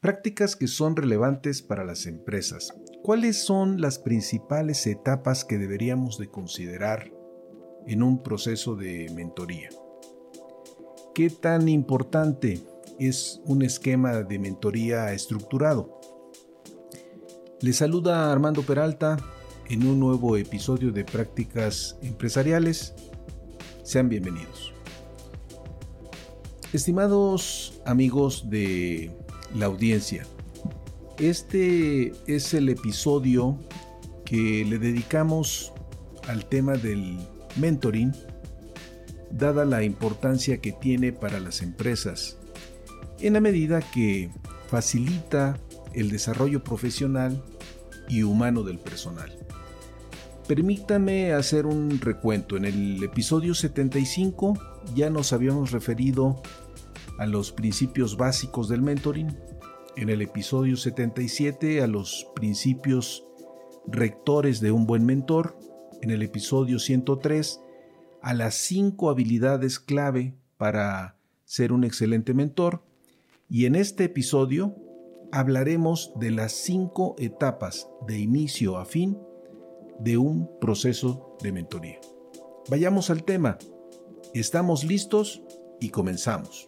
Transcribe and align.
Prácticas 0.00 0.54
que 0.54 0.68
son 0.68 0.94
relevantes 0.94 1.60
para 1.60 1.84
las 1.84 2.06
empresas. 2.06 2.72
¿Cuáles 3.02 3.42
son 3.42 3.80
las 3.80 3.98
principales 3.98 4.86
etapas 4.86 5.44
que 5.44 5.58
deberíamos 5.58 6.18
de 6.18 6.30
considerar 6.30 7.12
en 7.84 8.04
un 8.04 8.22
proceso 8.22 8.76
de 8.76 9.10
mentoría? 9.16 9.70
¿Qué 11.16 11.30
tan 11.30 11.68
importante 11.68 12.62
es 13.00 13.40
un 13.44 13.62
esquema 13.62 14.22
de 14.22 14.38
mentoría 14.38 15.12
estructurado? 15.12 16.00
Les 17.60 17.78
saluda 17.78 18.30
Armando 18.30 18.62
Peralta 18.62 19.16
en 19.68 19.84
un 19.84 19.98
nuevo 19.98 20.36
episodio 20.36 20.92
de 20.92 21.04
Prácticas 21.04 21.98
Empresariales. 22.02 22.94
Sean 23.82 24.08
bienvenidos. 24.08 24.72
Estimados 26.72 27.82
amigos 27.84 28.48
de 28.48 29.10
la 29.54 29.66
audiencia, 29.66 30.26
este 31.18 32.12
es 32.28 32.54
el 32.54 32.68
episodio 32.68 33.58
que 34.24 34.64
le 34.64 34.78
dedicamos 34.78 35.72
al 36.28 36.44
tema 36.44 36.74
del 36.74 37.18
mentoring, 37.56 38.12
dada 39.32 39.64
la 39.64 39.82
importancia 39.82 40.58
que 40.58 40.72
tiene 40.72 41.12
para 41.12 41.40
las 41.40 41.62
empresas, 41.62 42.38
en 43.18 43.32
la 43.32 43.40
medida 43.40 43.80
que 43.80 44.30
facilita 44.68 45.58
el 45.92 46.10
desarrollo 46.10 46.62
profesional 46.62 47.42
y 48.08 48.22
humano 48.22 48.62
del 48.62 48.78
personal. 48.78 49.32
Permítame 50.46 51.32
hacer 51.32 51.66
un 51.66 52.00
recuento. 52.00 52.56
En 52.56 52.64
el 52.64 53.02
episodio 53.02 53.54
75 53.54 54.56
ya 54.94 55.10
nos 55.10 55.32
habíamos 55.32 55.72
referido 55.72 56.40
a 57.18 57.26
los 57.26 57.52
principios 57.52 58.16
básicos 58.16 58.68
del 58.68 58.82
mentoring. 58.82 59.36
En 59.96 60.08
el 60.08 60.22
episodio 60.22 60.76
77 60.76 61.82
a 61.82 61.86
los 61.86 62.28
principios 62.34 63.26
rectores 63.86 64.60
de 64.60 64.72
un 64.72 64.86
buen 64.86 65.04
mentor. 65.04 65.58
En 66.00 66.10
el 66.10 66.22
episodio 66.22 66.78
103 66.78 67.60
a 68.22 68.34
las 68.34 68.54
cinco 68.54 69.10
habilidades 69.10 69.78
clave 69.78 70.34
para 70.56 71.16
ser 71.44 71.72
un 71.72 71.84
excelente 71.84 72.34
mentor. 72.34 72.82
Y 73.48 73.66
en 73.66 73.74
este 73.74 74.04
episodio 74.04 74.76
hablaremos 75.32 76.12
de 76.16 76.30
las 76.30 76.52
cinco 76.52 77.16
etapas 77.18 77.88
de 78.06 78.18
inicio 78.18 78.78
a 78.78 78.84
fin 78.84 79.18
de 79.98 80.16
un 80.16 80.48
proceso 80.60 81.36
de 81.42 81.52
mentoría. 81.52 81.98
Vayamos 82.68 83.10
al 83.10 83.24
tema. 83.24 83.58
¿Estamos 84.34 84.84
listos? 84.84 85.42
Y 85.80 85.90
comenzamos. 85.90 86.67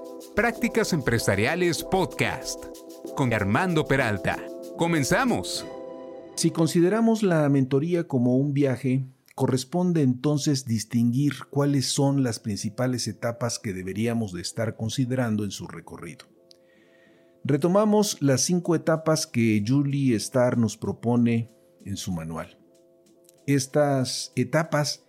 Prácticas 0.35 0.93
Empresariales 0.93 1.83
Podcast 1.83 2.63
con 3.17 3.33
Armando 3.33 3.85
Peralta. 3.85 4.37
Comenzamos. 4.77 5.65
Si 6.35 6.51
consideramos 6.51 7.21
la 7.21 7.49
mentoría 7.49 8.07
como 8.07 8.37
un 8.37 8.53
viaje, 8.53 9.05
corresponde 9.35 10.03
entonces 10.03 10.63
distinguir 10.63 11.33
cuáles 11.49 11.87
son 11.87 12.23
las 12.23 12.39
principales 12.39 13.09
etapas 13.09 13.59
que 13.59 13.73
deberíamos 13.73 14.31
de 14.31 14.39
estar 14.39 14.77
considerando 14.77 15.43
en 15.43 15.51
su 15.51 15.67
recorrido. 15.67 16.27
Retomamos 17.43 18.21
las 18.21 18.39
cinco 18.39 18.73
etapas 18.73 19.27
que 19.27 19.61
Julie 19.67 20.15
Starr 20.15 20.57
nos 20.57 20.77
propone 20.77 21.51
en 21.83 21.97
su 21.97 22.13
manual. 22.13 22.57
Estas 23.47 24.31
etapas 24.37 25.03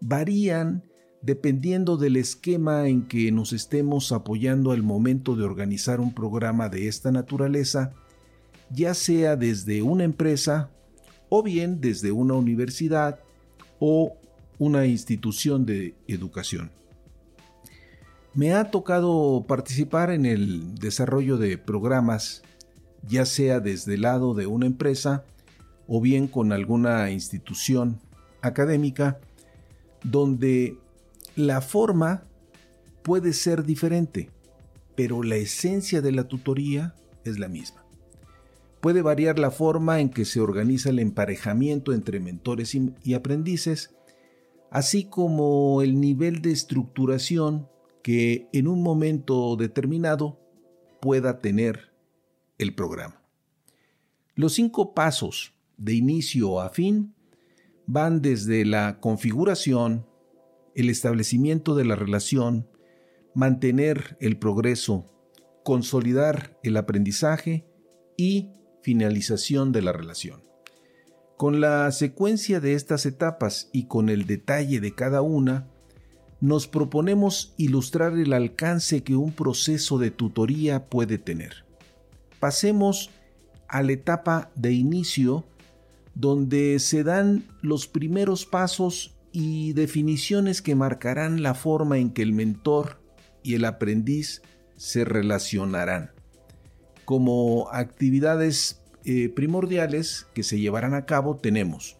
varían 0.00 0.82
dependiendo 1.24 1.96
del 1.96 2.16
esquema 2.16 2.86
en 2.86 3.08
que 3.08 3.32
nos 3.32 3.54
estemos 3.54 4.12
apoyando 4.12 4.72
al 4.72 4.82
momento 4.82 5.36
de 5.36 5.44
organizar 5.44 5.98
un 5.98 6.12
programa 6.12 6.68
de 6.68 6.86
esta 6.86 7.10
naturaleza, 7.10 7.92
ya 8.70 8.92
sea 8.92 9.34
desde 9.34 9.82
una 9.82 10.04
empresa 10.04 10.70
o 11.30 11.42
bien 11.42 11.80
desde 11.80 12.12
una 12.12 12.34
universidad 12.34 13.20
o 13.80 14.18
una 14.58 14.84
institución 14.84 15.64
de 15.64 15.94
educación. 16.08 16.70
Me 18.34 18.52
ha 18.52 18.70
tocado 18.70 19.46
participar 19.48 20.10
en 20.10 20.26
el 20.26 20.74
desarrollo 20.74 21.38
de 21.38 21.56
programas, 21.56 22.42
ya 23.08 23.24
sea 23.24 23.60
desde 23.60 23.94
el 23.94 24.02
lado 24.02 24.34
de 24.34 24.46
una 24.46 24.66
empresa 24.66 25.24
o 25.86 26.02
bien 26.02 26.28
con 26.28 26.52
alguna 26.52 27.10
institución 27.10 27.98
académica, 28.42 29.20
donde 30.02 30.76
la 31.36 31.60
forma 31.60 32.24
puede 33.02 33.32
ser 33.32 33.64
diferente, 33.64 34.30
pero 34.94 35.22
la 35.22 35.36
esencia 35.36 36.00
de 36.00 36.12
la 36.12 36.28
tutoría 36.28 36.94
es 37.24 37.38
la 37.38 37.48
misma. 37.48 37.84
Puede 38.80 39.02
variar 39.02 39.38
la 39.38 39.50
forma 39.50 40.00
en 40.00 40.10
que 40.10 40.24
se 40.24 40.40
organiza 40.40 40.90
el 40.90 40.98
emparejamiento 40.98 41.92
entre 41.92 42.20
mentores 42.20 42.74
y 42.74 43.14
aprendices, 43.14 43.94
así 44.70 45.04
como 45.04 45.80
el 45.82 46.00
nivel 46.00 46.42
de 46.42 46.52
estructuración 46.52 47.68
que 48.02 48.48
en 48.52 48.68
un 48.68 48.82
momento 48.82 49.56
determinado 49.56 50.38
pueda 51.00 51.40
tener 51.40 51.92
el 52.58 52.74
programa. 52.74 53.22
Los 54.34 54.54
cinco 54.54 54.94
pasos 54.94 55.54
de 55.76 55.94
inicio 55.94 56.60
a 56.60 56.70
fin 56.70 57.14
van 57.86 58.20
desde 58.20 58.64
la 58.64 59.00
configuración, 59.00 60.06
el 60.74 60.90
establecimiento 60.90 61.74
de 61.74 61.84
la 61.84 61.96
relación, 61.96 62.68
mantener 63.34 64.16
el 64.20 64.38
progreso, 64.38 65.06
consolidar 65.64 66.58
el 66.62 66.76
aprendizaje 66.76 67.66
y 68.16 68.50
finalización 68.82 69.72
de 69.72 69.82
la 69.82 69.92
relación. 69.92 70.44
Con 71.36 71.60
la 71.60 71.90
secuencia 71.90 72.60
de 72.60 72.74
estas 72.74 73.06
etapas 73.06 73.70
y 73.72 73.86
con 73.86 74.08
el 74.08 74.26
detalle 74.26 74.80
de 74.80 74.94
cada 74.94 75.22
una, 75.22 75.68
nos 76.40 76.68
proponemos 76.68 77.54
ilustrar 77.56 78.12
el 78.12 78.32
alcance 78.32 79.02
que 79.02 79.16
un 79.16 79.32
proceso 79.32 79.98
de 79.98 80.10
tutoría 80.10 80.88
puede 80.88 81.18
tener. 81.18 81.64
Pasemos 82.38 83.10
a 83.68 83.82
la 83.82 83.92
etapa 83.92 84.50
de 84.54 84.72
inicio, 84.72 85.44
donde 86.14 86.78
se 86.78 87.02
dan 87.02 87.44
los 87.62 87.88
primeros 87.88 88.44
pasos 88.46 89.13
y 89.36 89.72
definiciones 89.72 90.62
que 90.62 90.76
marcarán 90.76 91.42
la 91.42 91.54
forma 91.54 91.98
en 91.98 92.10
que 92.10 92.22
el 92.22 92.32
mentor 92.32 93.02
y 93.42 93.54
el 93.54 93.64
aprendiz 93.64 94.42
se 94.76 95.04
relacionarán. 95.04 96.12
Como 97.04 97.68
actividades 97.72 98.80
eh, 99.04 99.28
primordiales 99.28 100.28
que 100.34 100.44
se 100.44 100.60
llevarán 100.60 100.94
a 100.94 101.04
cabo 101.04 101.36
tenemos 101.36 101.96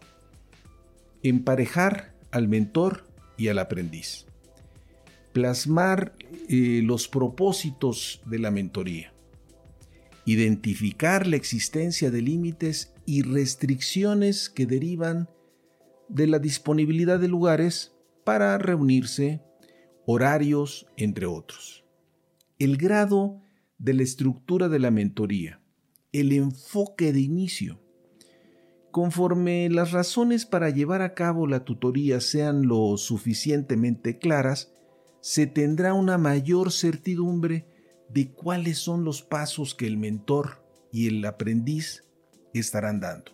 emparejar 1.24 2.14
al 2.30 2.46
mentor 2.46 3.04
y 3.36 3.48
al 3.48 3.58
aprendiz, 3.58 4.26
plasmar 5.32 6.14
eh, 6.48 6.82
los 6.84 7.08
propósitos 7.08 8.20
de 8.26 8.38
la 8.38 8.52
mentoría, 8.52 9.12
identificar 10.24 11.26
la 11.26 11.34
existencia 11.34 12.12
de 12.12 12.22
límites 12.22 12.92
y 13.06 13.22
restricciones 13.22 14.48
que 14.48 14.66
derivan 14.66 15.28
de 16.08 16.26
la 16.26 16.38
disponibilidad 16.38 17.18
de 17.18 17.28
lugares 17.28 17.94
para 18.24 18.56
reunirse, 18.58 19.42
horarios, 20.06 20.86
entre 20.96 21.26
otros. 21.26 21.84
El 22.58 22.76
grado 22.76 23.40
de 23.78 23.94
la 23.94 24.02
estructura 24.02 24.68
de 24.68 24.78
la 24.78 24.90
mentoría, 24.90 25.60
el 26.12 26.32
enfoque 26.32 27.12
de 27.12 27.20
inicio. 27.20 27.80
Conforme 28.90 29.68
las 29.70 29.92
razones 29.92 30.46
para 30.46 30.70
llevar 30.70 31.02
a 31.02 31.14
cabo 31.14 31.46
la 31.46 31.64
tutoría 31.64 32.20
sean 32.20 32.68
lo 32.68 32.96
suficientemente 32.96 34.18
claras, 34.18 34.72
se 35.20 35.46
tendrá 35.46 35.94
una 35.94 36.18
mayor 36.18 36.70
certidumbre 36.70 37.66
de 38.10 38.30
cuáles 38.30 38.78
son 38.78 39.04
los 39.04 39.22
pasos 39.22 39.74
que 39.74 39.86
el 39.86 39.96
mentor 39.96 40.62
y 40.92 41.08
el 41.08 41.24
aprendiz 41.24 42.04
estarán 42.52 43.00
dando. 43.00 43.32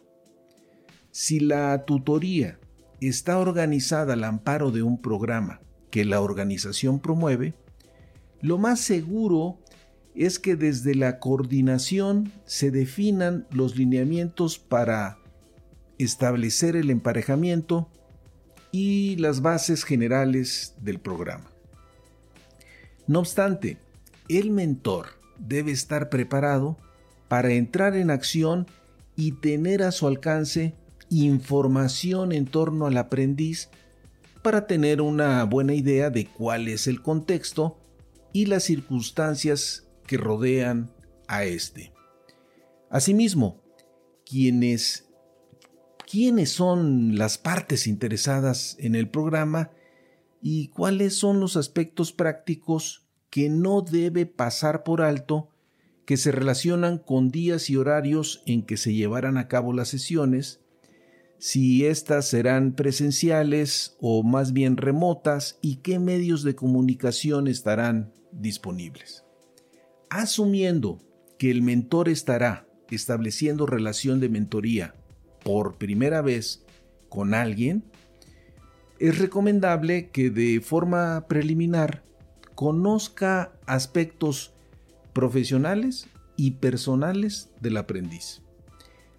Si 1.11 1.40
la 1.40 1.84
tutoría 1.84 2.59
está 3.08 3.38
organizada 3.38 4.14
al 4.14 4.25
amparo 4.25 4.70
de 4.70 4.82
un 4.82 5.00
programa 5.00 5.61
que 5.91 6.05
la 6.05 6.20
organización 6.20 7.00
promueve, 7.00 7.55
lo 8.41 8.58
más 8.58 8.81
seguro 8.81 9.58
es 10.14 10.38
que 10.38 10.56
desde 10.56 10.94
la 10.94 11.19
coordinación 11.19 12.32
se 12.44 12.70
definan 12.70 13.47
los 13.50 13.76
lineamientos 13.76 14.58
para 14.58 15.19
establecer 15.99 16.76
el 16.76 16.91
emparejamiento 16.91 17.88
y 18.73 19.17
las 19.17 19.43
bases 19.43 19.85
generales 19.85 20.75
del 20.81 20.99
programa. 21.00 21.50
No 23.06 23.20
obstante, 23.20 23.79
el 24.29 24.50
mentor 24.50 25.06
debe 25.38 25.73
estar 25.73 26.08
preparado 26.08 26.76
para 27.29 27.53
entrar 27.53 27.96
en 27.96 28.11
acción 28.11 28.67
y 29.17 29.32
tener 29.32 29.82
a 29.82 29.93
su 29.93 30.06
alcance 30.06 30.75
información 31.10 32.32
en 32.32 32.46
torno 32.46 32.86
al 32.86 32.96
aprendiz 32.96 33.68
para 34.42 34.66
tener 34.66 35.02
una 35.02 35.44
buena 35.44 35.74
idea 35.74 36.08
de 36.08 36.26
cuál 36.26 36.68
es 36.68 36.86
el 36.86 37.02
contexto 37.02 37.78
y 38.32 38.46
las 38.46 38.64
circunstancias 38.64 39.88
que 40.06 40.16
rodean 40.16 40.90
a 41.26 41.44
este. 41.44 41.92
Asimismo, 42.88 43.62
quienes, 44.24 45.08
quiénes 46.10 46.50
son 46.50 47.18
las 47.18 47.38
partes 47.38 47.86
interesadas 47.86 48.76
en 48.78 48.94
el 48.94 49.08
programa 49.08 49.70
y 50.40 50.68
cuáles 50.68 51.16
son 51.16 51.40
los 51.40 51.56
aspectos 51.56 52.12
prácticos 52.12 53.06
que 53.28 53.48
no 53.48 53.82
debe 53.82 54.26
pasar 54.26 54.82
por 54.82 55.02
alto 55.02 55.50
que 56.04 56.16
se 56.16 56.32
relacionan 56.32 56.98
con 56.98 57.30
días 57.30 57.70
y 57.70 57.76
horarios 57.76 58.42
en 58.46 58.62
que 58.62 58.76
se 58.76 58.94
llevarán 58.94 59.36
a 59.36 59.46
cabo 59.46 59.72
las 59.72 59.88
sesiones, 59.88 60.59
si 61.40 61.87
éstas 61.87 62.28
serán 62.28 62.72
presenciales 62.72 63.96
o 63.98 64.22
más 64.22 64.52
bien 64.52 64.76
remotas 64.76 65.58
y 65.62 65.76
qué 65.76 65.98
medios 65.98 66.44
de 66.44 66.54
comunicación 66.54 67.48
estarán 67.48 68.12
disponibles. 68.31 69.25
Asumiendo 70.10 71.00
que 71.38 71.50
el 71.50 71.62
mentor 71.62 72.10
estará 72.10 72.69
estableciendo 72.90 73.64
relación 73.64 74.20
de 74.20 74.28
mentoría 74.28 74.94
por 75.42 75.78
primera 75.78 76.20
vez 76.20 76.62
con 77.08 77.32
alguien, 77.32 77.84
es 78.98 79.19
recomendable 79.19 80.10
que 80.10 80.28
de 80.28 80.60
forma 80.60 81.26
preliminar 81.26 82.04
conozca 82.54 83.50
aspectos 83.64 84.52
profesionales 85.14 86.06
y 86.36 86.50
personales 86.52 87.48
del 87.60 87.78
aprendiz 87.78 88.43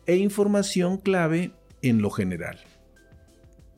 e 0.05 0.17
información 0.17 0.97
clave 0.97 1.53
en 1.81 2.01
lo 2.01 2.09
general. 2.09 2.59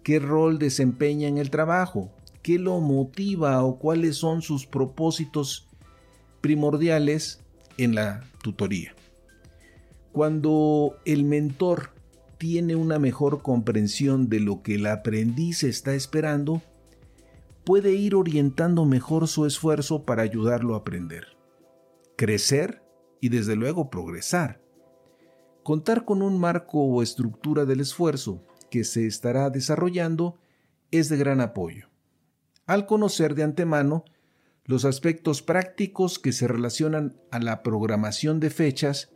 ¿Qué 0.04 0.20
rol 0.20 0.60
desempeña 0.60 1.28
en 1.28 1.38
el 1.38 1.50
trabajo? 1.50 2.12
¿Qué 2.42 2.60
lo 2.60 2.80
motiva 2.82 3.64
o 3.64 3.80
cuáles 3.80 4.18
son 4.18 4.42
sus 4.42 4.66
propósitos 4.66 5.70
primordiales 6.42 7.42
en 7.78 7.96
la 7.96 8.24
tutoría? 8.42 8.94
Cuando 10.12 10.98
el 11.06 11.24
mentor 11.24 11.92
tiene 12.38 12.76
una 12.76 13.00
mejor 13.00 13.42
comprensión 13.42 14.28
de 14.28 14.42
lo 14.42 14.62
que 14.62 14.76
el 14.76 14.86
aprendiz 14.88 15.64
está 15.64 15.96
esperando, 15.96 16.62
puede 17.64 17.94
ir 17.94 18.16
orientando 18.16 18.86
mejor 18.86 19.30
su 19.30 19.46
esfuerzo 19.46 20.04
para 20.04 20.24
ayudarlo 20.24 20.76
a 20.76 20.80
aprender, 20.80 21.28
crecer 22.18 22.84
y 23.22 23.30
desde 23.30 23.56
luego 23.56 23.90
progresar. 23.90 24.63
Contar 25.64 26.04
con 26.04 26.22
un 26.22 26.40
marco 26.40 26.80
o 26.80 27.02
estructura 27.02 27.64
del 27.66 27.80
esfuerzo 27.80 28.44
que 28.70 28.84
se 28.84 29.08
estará 29.08 29.50
desarrollando 29.50 30.38
es 30.92 31.08
de 31.08 31.16
gran 31.16 31.40
apoyo. 31.40 31.88
Al 32.66 32.86
conocer 32.86 33.34
de 33.34 33.44
antemano 33.44 34.04
los 34.66 34.84
aspectos 34.84 35.42
prácticos 35.42 36.20
que 36.20 36.34
se 36.34 36.48
relacionan 36.48 37.16
a 37.32 37.40
la 37.40 37.64
programación 37.64 38.40
de 38.40 38.50
fechas 38.50 39.12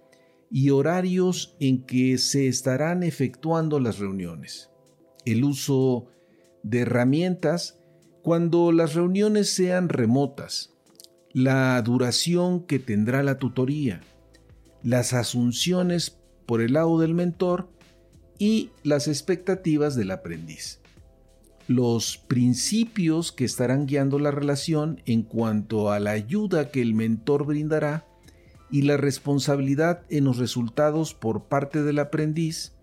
y 0.50 0.70
horarios 0.70 1.56
en 1.60 1.84
que 1.84 2.18
se 2.18 2.48
estarán 2.48 3.04
efectuando 3.04 3.80
las 3.80 4.00
reuniones. 4.00 4.70
El 5.26 5.44
uso 5.44 6.08
de 6.64 6.80
herramientas 6.80 7.80
cuando 8.24 8.72
las 8.72 8.94
reuniones 8.94 9.50
sean 9.50 9.90
remotas. 9.90 10.74
La 11.32 11.82
duración 11.82 12.66
que 12.66 12.80
tendrá 12.80 13.24
la 13.24 13.38
tutoría. 13.38 14.02
Las 14.84 15.14
asunciones 15.14 16.18
por 16.48 16.62
el 16.62 16.74
lado 16.74 16.98
del 16.98 17.14
mentor 17.14 17.70
y 18.40 18.72
las 18.84 19.08
expectativas 19.08 19.96
del 19.96 20.10
aprendiz. 20.10 20.80
Los 21.68 22.18
principios 22.18 23.32
que 23.32 23.46
estarán 23.46 23.86
guiando 23.86 24.18
la 24.18 24.32
relación 24.32 25.02
en 25.06 25.22
cuanto 25.22 25.92
a 25.92 26.00
la 26.00 26.12
ayuda 26.12 26.72
que 26.72 26.82
el 26.82 26.96
mentor 26.96 27.46
brindará 27.46 28.08
y 28.72 28.84
la 28.84 28.98
responsabilidad 28.98 30.02
en 30.10 30.24
los 30.24 30.38
resultados 30.38 31.14
por 31.14 31.44
parte 31.44 31.84
del 31.84 32.00
aprendiz, 32.00 32.74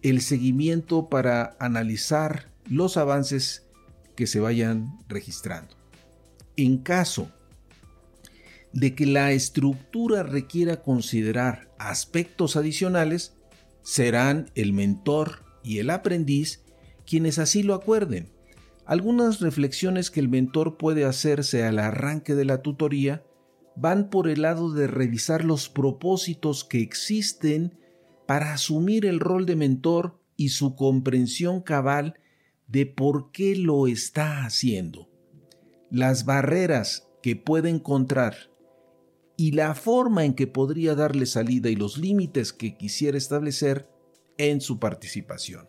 el 0.00 0.22
seguimiento 0.22 1.08
para 1.08 1.56
analizar 1.60 2.50
los 2.68 2.96
avances 2.96 3.66
que 4.16 4.26
se 4.26 4.40
vayan 4.40 4.98
registrando. 5.08 5.76
En 6.56 6.78
caso 6.78 7.30
de 8.72 8.94
que 8.94 9.06
la 9.06 9.32
estructura 9.32 10.22
requiera 10.22 10.82
considerar 10.82 11.70
aspectos 11.78 12.56
adicionales, 12.56 13.34
serán 13.82 14.50
el 14.54 14.72
mentor 14.72 15.44
y 15.62 15.78
el 15.78 15.90
aprendiz 15.90 16.64
quienes 17.06 17.38
así 17.38 17.62
lo 17.62 17.74
acuerden. 17.74 18.30
Algunas 18.86 19.40
reflexiones 19.40 20.10
que 20.10 20.20
el 20.20 20.28
mentor 20.28 20.76
puede 20.76 21.04
hacerse 21.04 21.64
al 21.64 21.78
arranque 21.78 22.34
de 22.34 22.44
la 22.44 22.62
tutoría 22.62 23.24
van 23.76 24.10
por 24.10 24.28
el 24.28 24.42
lado 24.42 24.72
de 24.72 24.86
revisar 24.86 25.44
los 25.44 25.68
propósitos 25.68 26.64
que 26.64 26.80
existen 26.80 27.78
para 28.26 28.52
asumir 28.52 29.06
el 29.06 29.20
rol 29.20 29.46
de 29.46 29.56
mentor 29.56 30.18
y 30.36 30.50
su 30.50 30.74
comprensión 30.74 31.60
cabal 31.60 32.18
de 32.66 32.86
por 32.86 33.30
qué 33.32 33.54
lo 33.56 33.86
está 33.86 34.44
haciendo, 34.44 35.10
las 35.90 36.24
barreras 36.24 37.08
que 37.22 37.36
puede 37.36 37.68
encontrar 37.68 38.51
y 39.36 39.52
la 39.52 39.74
forma 39.74 40.24
en 40.24 40.34
que 40.34 40.46
podría 40.46 40.94
darle 40.94 41.26
salida 41.26 41.70
y 41.70 41.76
los 41.76 41.98
límites 41.98 42.52
que 42.52 42.76
quisiera 42.76 43.18
establecer 43.18 43.88
en 44.38 44.60
su 44.60 44.78
participación. 44.78 45.68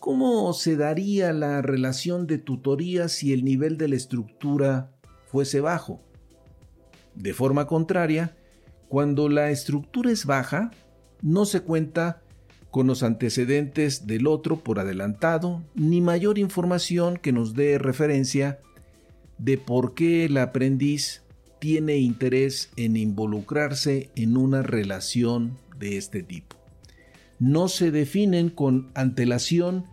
¿Cómo 0.00 0.52
se 0.52 0.76
daría 0.76 1.32
la 1.32 1.62
relación 1.62 2.26
de 2.26 2.38
tutoría 2.38 3.08
si 3.08 3.32
el 3.32 3.44
nivel 3.44 3.78
de 3.78 3.88
la 3.88 3.96
estructura 3.96 4.90
fuese 5.26 5.60
bajo? 5.60 6.02
De 7.14 7.34
forma 7.34 7.66
contraria, 7.66 8.36
cuando 8.88 9.28
la 9.28 9.50
estructura 9.50 10.10
es 10.10 10.26
baja, 10.26 10.70
no 11.20 11.44
se 11.44 11.60
cuenta 11.60 12.22
con 12.72 12.86
los 12.86 13.02
antecedentes 13.02 14.06
del 14.06 14.26
otro 14.26 14.56
por 14.56 14.80
adelantado, 14.80 15.62
ni 15.74 16.00
mayor 16.00 16.38
información 16.38 17.16
que 17.16 17.32
nos 17.32 17.54
dé 17.54 17.78
referencia 17.78 18.60
de 19.38 19.58
por 19.58 19.94
qué 19.94 20.24
el 20.24 20.36
aprendiz 20.38 21.21
tiene 21.62 21.98
interés 21.98 22.72
en 22.74 22.96
involucrarse 22.96 24.10
en 24.16 24.36
una 24.36 24.62
relación 24.62 25.58
de 25.78 25.96
este 25.96 26.24
tipo. 26.24 26.56
No 27.38 27.68
se 27.68 27.92
definen 27.92 28.50
con 28.50 28.90
antelación 28.94 29.84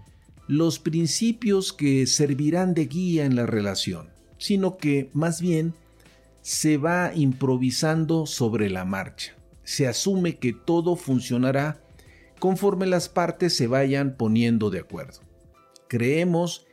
los 0.48 0.80
principios 0.80 1.72
que 1.72 2.08
servirán 2.08 2.74
de 2.74 2.88
guía 2.88 3.26
en 3.26 3.36
la 3.36 3.46
relación, 3.46 4.10
sino 4.40 4.78
que 4.78 5.12
más 5.14 5.42
bien 5.42 5.76
se 6.42 6.78
va 6.78 7.12
improvisando 7.14 8.26
sobre 8.26 8.72
la 8.72 8.84
marcha. 8.84 9.36
Se 9.64 9.88
asume 9.88 10.40
que 10.40 10.54
todo 10.54 10.96
funcionará 10.96 11.84
conforme 12.40 12.88
las 12.88 13.10
partes 13.10 13.56
se 13.56 13.68
vayan 13.68 14.16
poniendo 14.18 14.72
de 14.72 14.80
acuerdo. 14.80 15.20
Creemos 15.88 16.66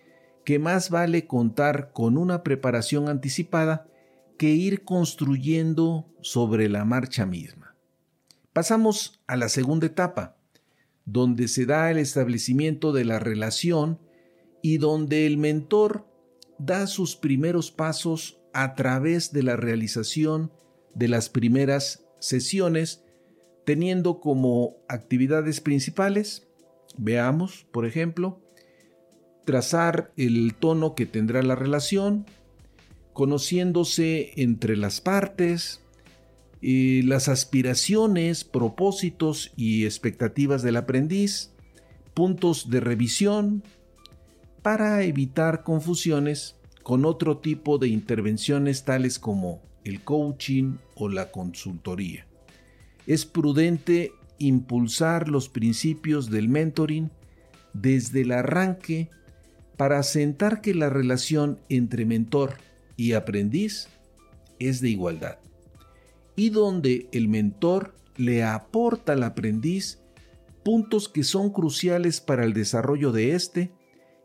que 0.47 0.59
más 0.59 0.89
vale 0.89 1.27
contar 1.27 1.93
con 1.93 2.17
una 2.17 2.43
preparación 2.43 3.11
anticipada 3.11 3.89
que 4.37 4.51
ir 4.51 4.85
construyendo 4.85 6.07
sobre 6.21 6.69
la 6.69 6.85
marcha 6.85 7.27
misma. 7.27 7.77
Pasamos 8.53 9.23
a 9.27 9.37
la 9.37 9.49
segunda 9.49 9.87
etapa, 9.87 10.37
donde 11.05 11.49
se 11.49 11.67
da 11.67 11.91
el 11.91 11.99
establecimiento 11.99 12.93
de 12.93 13.05
la 13.05 13.19
relación 13.19 14.01
y 14.63 14.79
donde 14.79 15.27
el 15.27 15.39
mentor 15.39 16.07
da 16.59 16.87
sus 16.87 17.17
primeros 17.17 17.71
pasos 17.71 18.41
a 18.53 18.75
través 18.75 19.33
de 19.33 19.43
la 19.43 19.57
realización 19.57 20.51
de 20.95 21.09
las 21.09 21.29
primeras 21.29 22.07
sesiones, 22.19 23.05
teniendo 23.65 24.21
como 24.21 24.77
actividades 24.89 25.61
principales, 25.61 26.49
veamos, 26.97 27.67
por 27.71 27.85
ejemplo, 27.87 28.41
trazar 29.45 30.13
el 30.17 30.55
tono 30.59 30.95
que 30.95 31.07
tendrá 31.07 31.43
la 31.43 31.55
relación, 31.55 32.27
conociéndose 33.17 34.35
entre 34.37 34.77
las 34.77 35.01
partes, 35.01 35.81
eh, 36.61 37.01
las 37.03 37.29
aspiraciones, 37.29 38.45
propósitos 38.45 39.55
y 39.57 39.87
expectativas 39.87 40.63
del 40.63 40.77
aprendiz, 40.77 41.51
puntos 42.13 42.69
de 42.69 42.81
revisión, 42.81 43.63
para 44.61 45.03
evitar 45.03 45.63
confusiones 45.63 46.57
con 46.83 47.07
otro 47.07 47.39
tipo 47.39 47.79
de 47.79 47.89
intervenciones 47.89 48.85
tales 48.85 49.19
como 49.19 49.63
el 49.85 50.03
coaching 50.03 50.77
o 50.95 51.09
la 51.09 51.31
consultoría. 51.31 52.27
Es 53.07 53.25
prudente 53.25 54.13
impulsar 54.37 55.31
los 55.31 55.49
principios 55.49 56.31
del 56.31 56.51
mentoring 56.51 57.11
desde 57.73 58.21
el 58.21 58.33
arranque 58.33 59.09
para 59.79 60.01
asentar 60.01 60.61
que 60.61 60.75
la 60.75 60.91
relación 60.91 61.59
entre 61.71 62.05
mentor 62.05 62.67
y 62.97 63.13
aprendiz 63.13 63.89
es 64.59 64.81
de 64.81 64.91
igualdad 64.91 65.39
y 66.37 66.51
donde 66.51 67.09
el 67.13 67.29
mentor 67.29 67.95
le 68.17 68.45
aporta 68.45 69.15
al 69.15 69.23
aprendiz 69.23 70.03
puntos 70.63 71.09
que 71.09 71.25
son 71.25 71.51
cruciales 71.51 72.21
para 72.21 72.45
el 72.45 72.53
desarrollo 72.53 73.13
de 73.13 73.35
éste 73.35 73.73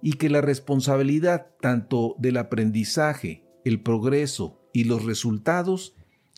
y 0.01 0.13
que 0.13 0.29
la 0.29 0.41
responsabilidad 0.41 1.47
tanto 1.61 2.15
del 2.17 2.37
aprendizaje, 2.37 3.43
el 3.63 3.81
progreso 3.81 4.59
y 4.73 4.85
los 4.85 5.05
resultados 5.05 5.95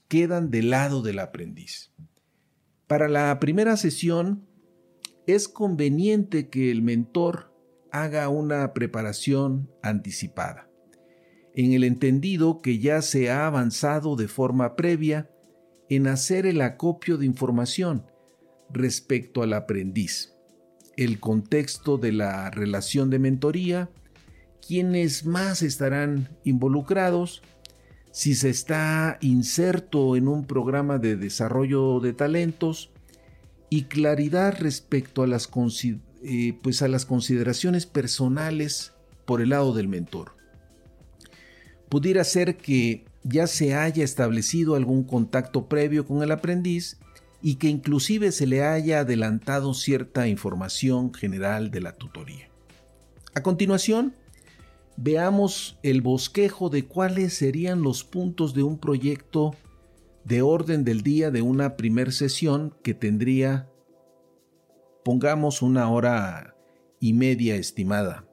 quedan 0.07 0.51
del 0.51 0.71
lado 0.71 1.01
del 1.01 1.19
aprendiz. 1.19 1.93
Para 2.87 3.07
la 3.07 3.39
primera 3.39 3.77
sesión, 3.77 4.45
es 5.25 5.47
conveniente 5.47 6.49
que 6.49 6.69
el 6.69 6.81
mentor 6.81 7.53
haga 7.91 8.27
una 8.27 8.73
preparación 8.73 9.71
anticipada, 9.81 10.69
en 11.55 11.73
el 11.73 11.83
entendido 11.83 12.61
que 12.61 12.79
ya 12.79 13.01
se 13.01 13.29
ha 13.29 13.47
avanzado 13.47 14.15
de 14.15 14.27
forma 14.27 14.75
previa 14.75 15.29
en 15.89 16.07
hacer 16.07 16.45
el 16.45 16.61
acopio 16.61 17.17
de 17.17 17.25
información 17.25 18.05
respecto 18.71 19.43
al 19.43 19.53
aprendiz, 19.53 20.33
el 20.97 21.19
contexto 21.19 21.97
de 21.97 22.11
la 22.11 22.49
relación 22.49 23.09
de 23.09 23.19
mentoría, 23.19 23.89
quiénes 24.65 25.25
más 25.25 25.61
estarán 25.61 26.29
involucrados, 26.43 27.43
si 28.11 28.35
se 28.35 28.49
está 28.49 29.17
inserto 29.21 30.15
en 30.15 30.27
un 30.27 30.45
programa 30.45 30.99
de 30.99 31.17
desarrollo 31.17 31.99
de 31.99 32.13
talentos 32.13 32.91
y 33.69 33.83
claridad 33.83 34.55
respecto 34.59 35.23
a 35.23 35.27
las, 35.27 35.49
eh, 36.23 36.57
pues 36.61 36.81
a 36.81 36.87
las 36.87 37.05
consideraciones 37.05 37.85
personales 37.85 38.93
por 39.25 39.41
el 39.41 39.49
lado 39.49 39.73
del 39.73 39.87
mentor. 39.87 40.42
Pudiera 41.93 42.23
ser 42.23 42.57
que 42.57 43.05
ya 43.21 43.45
se 43.45 43.75
haya 43.75 44.03
establecido 44.03 44.73
algún 44.73 45.03
contacto 45.03 45.67
previo 45.69 46.07
con 46.07 46.23
el 46.23 46.31
aprendiz 46.31 46.97
y 47.39 47.57
que 47.57 47.67
inclusive 47.67 48.31
se 48.31 48.47
le 48.47 48.63
haya 48.63 49.01
adelantado 49.01 49.75
cierta 49.75 50.27
información 50.27 51.13
general 51.13 51.69
de 51.69 51.81
la 51.81 51.95
tutoría. 51.95 52.49
A 53.35 53.43
continuación, 53.43 54.15
veamos 54.97 55.77
el 55.83 56.01
bosquejo 56.01 56.71
de 56.71 56.85
cuáles 56.85 57.35
serían 57.35 57.83
los 57.83 58.03
puntos 58.03 58.55
de 58.55 58.63
un 58.63 58.79
proyecto 58.79 59.53
de 60.23 60.41
orden 60.41 60.83
del 60.83 61.03
día 61.03 61.29
de 61.29 61.43
una 61.43 61.77
primer 61.77 62.11
sesión 62.11 62.75
que 62.81 62.95
tendría, 62.95 63.69
pongamos, 65.05 65.61
una 65.61 65.91
hora 65.91 66.55
y 66.99 67.13
media 67.13 67.55
estimada. 67.55 68.25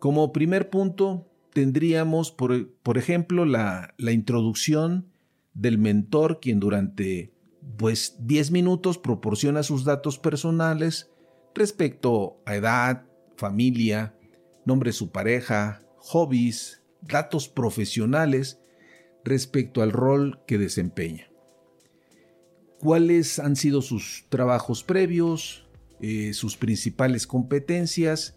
Como 0.00 0.32
primer 0.32 0.68
punto, 0.68 1.28
tendríamos, 1.52 2.32
por, 2.32 2.98
ejemplo, 2.98 3.44
la, 3.44 3.94
la, 3.98 4.12
introducción 4.12 5.12
del 5.54 5.78
mentor, 5.78 6.40
quien 6.40 6.60
durante 6.60 7.32
pues 7.76 8.16
10 8.20 8.50
minutos 8.50 8.98
proporciona 8.98 9.62
sus 9.62 9.84
datos 9.84 10.18
personales 10.18 11.10
respecto 11.54 12.42
a 12.46 12.56
edad, 12.56 13.04
familia, 13.36 14.14
nombre 14.64 14.88
de 14.88 14.94
su 14.94 15.10
pareja, 15.10 15.82
hobbies, 15.98 16.82
datos 17.00 17.48
profesionales 17.48 18.60
respecto 19.24 19.82
al 19.82 19.92
rol 19.92 20.40
que 20.46 20.58
desempeña. 20.58 21.28
¿Cuáles 22.80 23.38
han 23.38 23.54
sido 23.54 23.82
sus 23.82 24.26
trabajos 24.28 24.82
previos, 24.82 25.68
eh, 26.00 26.32
sus 26.32 26.56
principales 26.56 27.28
competencias 27.28 28.36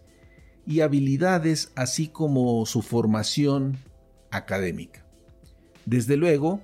y 0.66 0.80
habilidades, 0.80 1.72
así 1.74 2.08
como 2.08 2.66
su 2.66 2.82
formación 2.82 3.78
académica. 4.30 5.04
Desde 5.84 6.16
luego, 6.16 6.60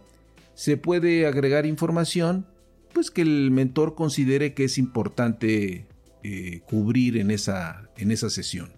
se 0.54 0.76
puede 0.76 1.26
agregar 1.26 1.66
información 1.66 2.46
pues 2.92 3.10
que 3.10 3.22
el 3.22 3.50
mentor 3.50 3.94
considere 3.94 4.52
que 4.52 4.64
es 4.64 4.76
importante 4.76 5.86
eh, 6.22 6.60
cubrir 6.66 7.16
en 7.16 7.30
esa, 7.30 7.88
en 7.96 8.10
esa 8.10 8.28
sesión. 8.28 8.72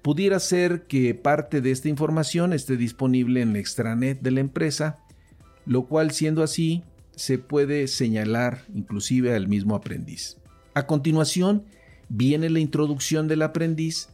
Pudiera 0.00 0.38
ser 0.40 0.86
que 0.86 1.14
parte 1.14 1.60
de 1.60 1.70
esta 1.70 1.88
información 1.88 2.52
esté 2.52 2.76
disponible 2.76 3.40
en 3.40 3.52
la 3.52 3.58
extranet 3.58 4.20
de 4.20 4.30
la 4.30 4.40
empresa, 4.40 4.98
lo 5.66 5.86
cual 5.86 6.12
siendo 6.12 6.42
así 6.42 6.82
se 7.14 7.38
puede 7.38 7.86
señalar 7.88 8.64
inclusive 8.74 9.34
al 9.34 9.48
mismo 9.48 9.74
aprendiz. 9.74 10.38
A 10.74 10.86
continuación 10.86 11.64
viene 12.08 12.50
la 12.50 12.60
introducción 12.60 13.28
del 13.28 13.42
aprendiz 13.42 14.08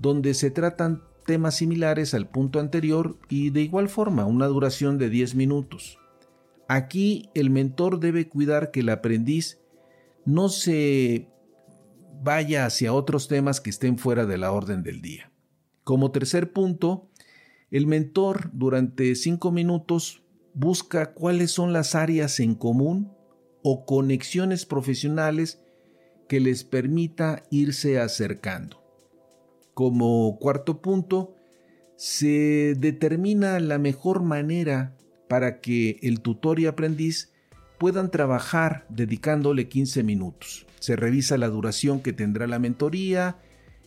donde 0.00 0.34
se 0.34 0.50
tratan 0.50 1.02
temas 1.26 1.56
similares 1.56 2.14
al 2.14 2.28
punto 2.28 2.58
anterior 2.58 3.18
y 3.28 3.50
de 3.50 3.62
igual 3.62 3.88
forma 3.88 4.24
una 4.24 4.46
duración 4.46 4.98
de 4.98 5.10
10 5.10 5.34
minutos. 5.36 5.98
Aquí 6.68 7.30
el 7.34 7.50
mentor 7.50 8.00
debe 8.00 8.28
cuidar 8.28 8.70
que 8.70 8.80
el 8.80 8.88
aprendiz 8.88 9.60
no 10.24 10.48
se 10.48 11.28
vaya 12.22 12.66
hacia 12.66 12.92
otros 12.92 13.28
temas 13.28 13.60
que 13.60 13.70
estén 13.70 13.98
fuera 13.98 14.26
de 14.26 14.38
la 14.38 14.52
orden 14.52 14.82
del 14.82 15.00
día. 15.00 15.30
Como 15.84 16.10
tercer 16.10 16.52
punto, 16.52 17.08
el 17.70 17.86
mentor 17.86 18.50
durante 18.52 19.14
5 19.14 19.52
minutos 19.52 20.22
busca 20.54 21.12
cuáles 21.12 21.50
son 21.50 21.72
las 21.72 21.94
áreas 21.94 22.40
en 22.40 22.54
común 22.54 23.12
o 23.62 23.84
conexiones 23.84 24.66
profesionales 24.66 25.60
que 26.28 26.40
les 26.40 26.64
permita 26.64 27.42
irse 27.50 27.98
acercando. 28.00 28.79
Como 29.80 30.36
cuarto 30.38 30.82
punto, 30.82 31.34
se 31.96 32.74
determina 32.76 33.58
la 33.60 33.78
mejor 33.78 34.22
manera 34.22 34.94
para 35.26 35.62
que 35.62 35.98
el 36.02 36.20
tutor 36.20 36.60
y 36.60 36.66
aprendiz 36.66 37.32
puedan 37.78 38.10
trabajar 38.10 38.84
dedicándole 38.90 39.70
15 39.70 40.02
minutos. 40.02 40.66
Se 40.80 40.96
revisa 40.96 41.38
la 41.38 41.48
duración 41.48 42.00
que 42.00 42.12
tendrá 42.12 42.46
la 42.46 42.58
mentoría, 42.58 43.38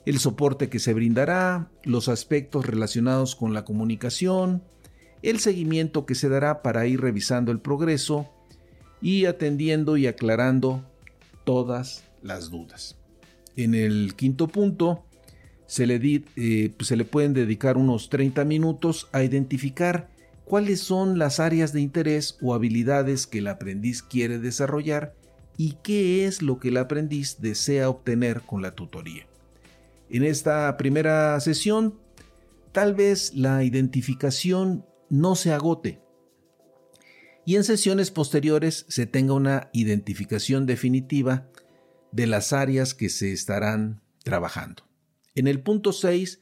el 0.08 0.18
soporte 0.18 0.68
que 0.68 0.80
se 0.80 0.96
brindará, 0.96 1.70
los 1.84 2.10
aspectos 2.10 2.66
relacionados 2.66 3.36
con 3.36 3.54
la 3.54 3.64
comunicación, 3.64 4.64
el 5.22 5.40
seguimiento 5.40 6.08
que 6.08 6.16
se 6.16 6.28
dará 6.28 6.64
para 6.64 6.88
ir 6.88 7.02
revisando 7.02 7.52
el 7.52 7.60
progreso 7.60 8.32
y 9.00 9.26
atendiendo 9.26 9.96
y 9.98 10.08
aclarando 10.08 10.90
todas 11.44 12.04
las 12.24 12.50
dudas. 12.50 12.98
En 13.56 13.76
el 13.76 14.16
quinto 14.16 14.48
punto, 14.48 15.06
se 15.74 15.88
le, 15.88 16.24
eh, 16.36 16.72
pues, 16.78 16.88
se 16.88 16.96
le 16.96 17.04
pueden 17.04 17.34
dedicar 17.34 17.78
unos 17.78 18.12
30 18.12 18.46
minutos 18.46 19.10
a 19.12 19.24
identificar 19.24 20.08
cuáles 20.46 20.82
son 20.82 21.18
las 21.18 21.40
áreas 21.40 21.74
de 21.74 21.82
interés 21.82 22.38
o 22.44 22.54
habilidades 22.54 23.26
que 23.26 23.40
el 23.40 23.48
aprendiz 23.48 24.04
quiere 24.04 24.38
desarrollar 24.38 25.16
y 25.58 25.80
qué 25.82 26.28
es 26.28 26.44
lo 26.44 26.60
que 26.60 26.68
el 26.68 26.78
aprendiz 26.78 27.38
desea 27.40 27.90
obtener 27.90 28.42
con 28.42 28.62
la 28.62 28.76
tutoría. 28.76 29.26
En 30.12 30.24
esta 30.24 30.78
primera 30.78 31.40
sesión, 31.40 31.96
tal 32.72 32.94
vez 32.94 33.34
la 33.34 33.64
identificación 33.64 34.86
no 35.10 35.34
se 35.34 35.54
agote 35.54 36.04
y 37.48 37.56
en 37.56 37.64
sesiones 37.64 38.12
posteriores 38.12 38.86
se 38.90 39.08
tenga 39.08 39.34
una 39.34 39.72
identificación 39.74 40.68
definitiva 40.68 41.48
de 42.12 42.28
las 42.28 42.54
áreas 42.54 42.94
que 42.94 43.10
se 43.10 43.34
estarán 43.34 44.04
trabajando. 44.24 44.93
En 45.36 45.48
el 45.48 45.62
punto 45.62 45.94
6 45.94 46.42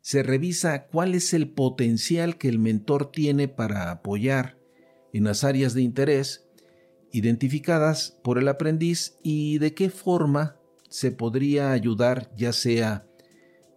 se 0.00 0.22
revisa 0.22 0.86
cuál 0.86 1.14
es 1.14 1.34
el 1.34 1.48
potencial 1.48 2.38
que 2.38 2.48
el 2.48 2.58
mentor 2.58 3.10
tiene 3.10 3.48
para 3.48 3.90
apoyar 3.90 4.58
en 5.12 5.24
las 5.24 5.42
áreas 5.42 5.74
de 5.74 5.82
interés 5.82 6.46
identificadas 7.12 8.18
por 8.22 8.38
el 8.38 8.48
aprendiz 8.48 9.16
y 9.22 9.58
de 9.58 9.74
qué 9.74 9.90
forma 9.90 10.56
se 10.88 11.10
podría 11.10 11.72
ayudar 11.72 12.30
ya 12.36 12.52
sea 12.52 13.06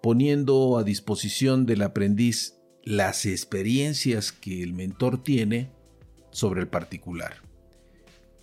poniendo 0.01 0.77
a 0.77 0.83
disposición 0.83 1.65
del 1.65 1.81
aprendiz 1.81 2.55
las 2.83 3.25
experiencias 3.25 4.31
que 4.31 4.61
el 4.61 4.73
mentor 4.73 5.23
tiene 5.23 5.71
sobre 6.31 6.61
el 6.61 6.67
particular. 6.67 7.35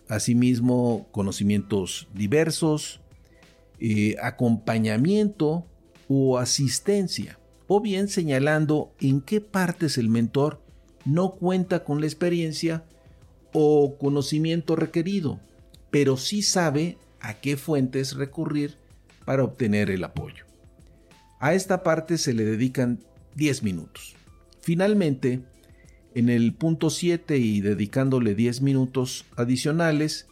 Asimismo, 0.08 1.08
conocimientos 1.11 2.08
diversos, 2.14 3.00
eh, 3.80 4.16
acompañamiento 4.23 5.66
o 6.08 6.38
asistencia, 6.38 7.38
o 7.66 7.80
bien 7.80 8.08
señalando 8.08 8.92
en 9.00 9.20
qué 9.20 9.40
partes 9.40 9.98
el 9.98 10.08
mentor 10.08 10.60
no 11.04 11.32
cuenta 11.32 11.84
con 11.84 12.00
la 12.00 12.06
experiencia 12.06 12.84
o 13.52 13.96
conocimiento 13.98 14.76
requerido, 14.76 15.40
pero 15.90 16.16
sí 16.16 16.42
sabe 16.42 16.98
a 17.20 17.34
qué 17.34 17.56
fuentes 17.56 18.16
recurrir 18.16 18.76
para 19.25 19.44
obtener 19.44 19.90
el 19.90 20.04
apoyo. 20.04 20.44
A 21.40 21.54
esta 21.54 21.82
parte 21.82 22.18
se 22.18 22.34
le 22.34 22.44
dedican 22.44 23.00
10 23.34 23.62
minutos. 23.62 24.14
Finalmente, 24.60 25.42
en 26.14 26.28
el 26.28 26.54
punto 26.54 26.90
7 26.90 27.38
y 27.38 27.60
dedicándole 27.60 28.34
10 28.34 28.62
minutos 28.62 29.26
adicionales, 29.36 30.26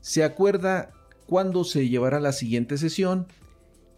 se 0.00 0.24
acuerda 0.24 0.90
cuándo 1.26 1.64
se 1.64 1.88
llevará 1.88 2.20
la 2.20 2.32
siguiente 2.32 2.78
sesión 2.78 3.26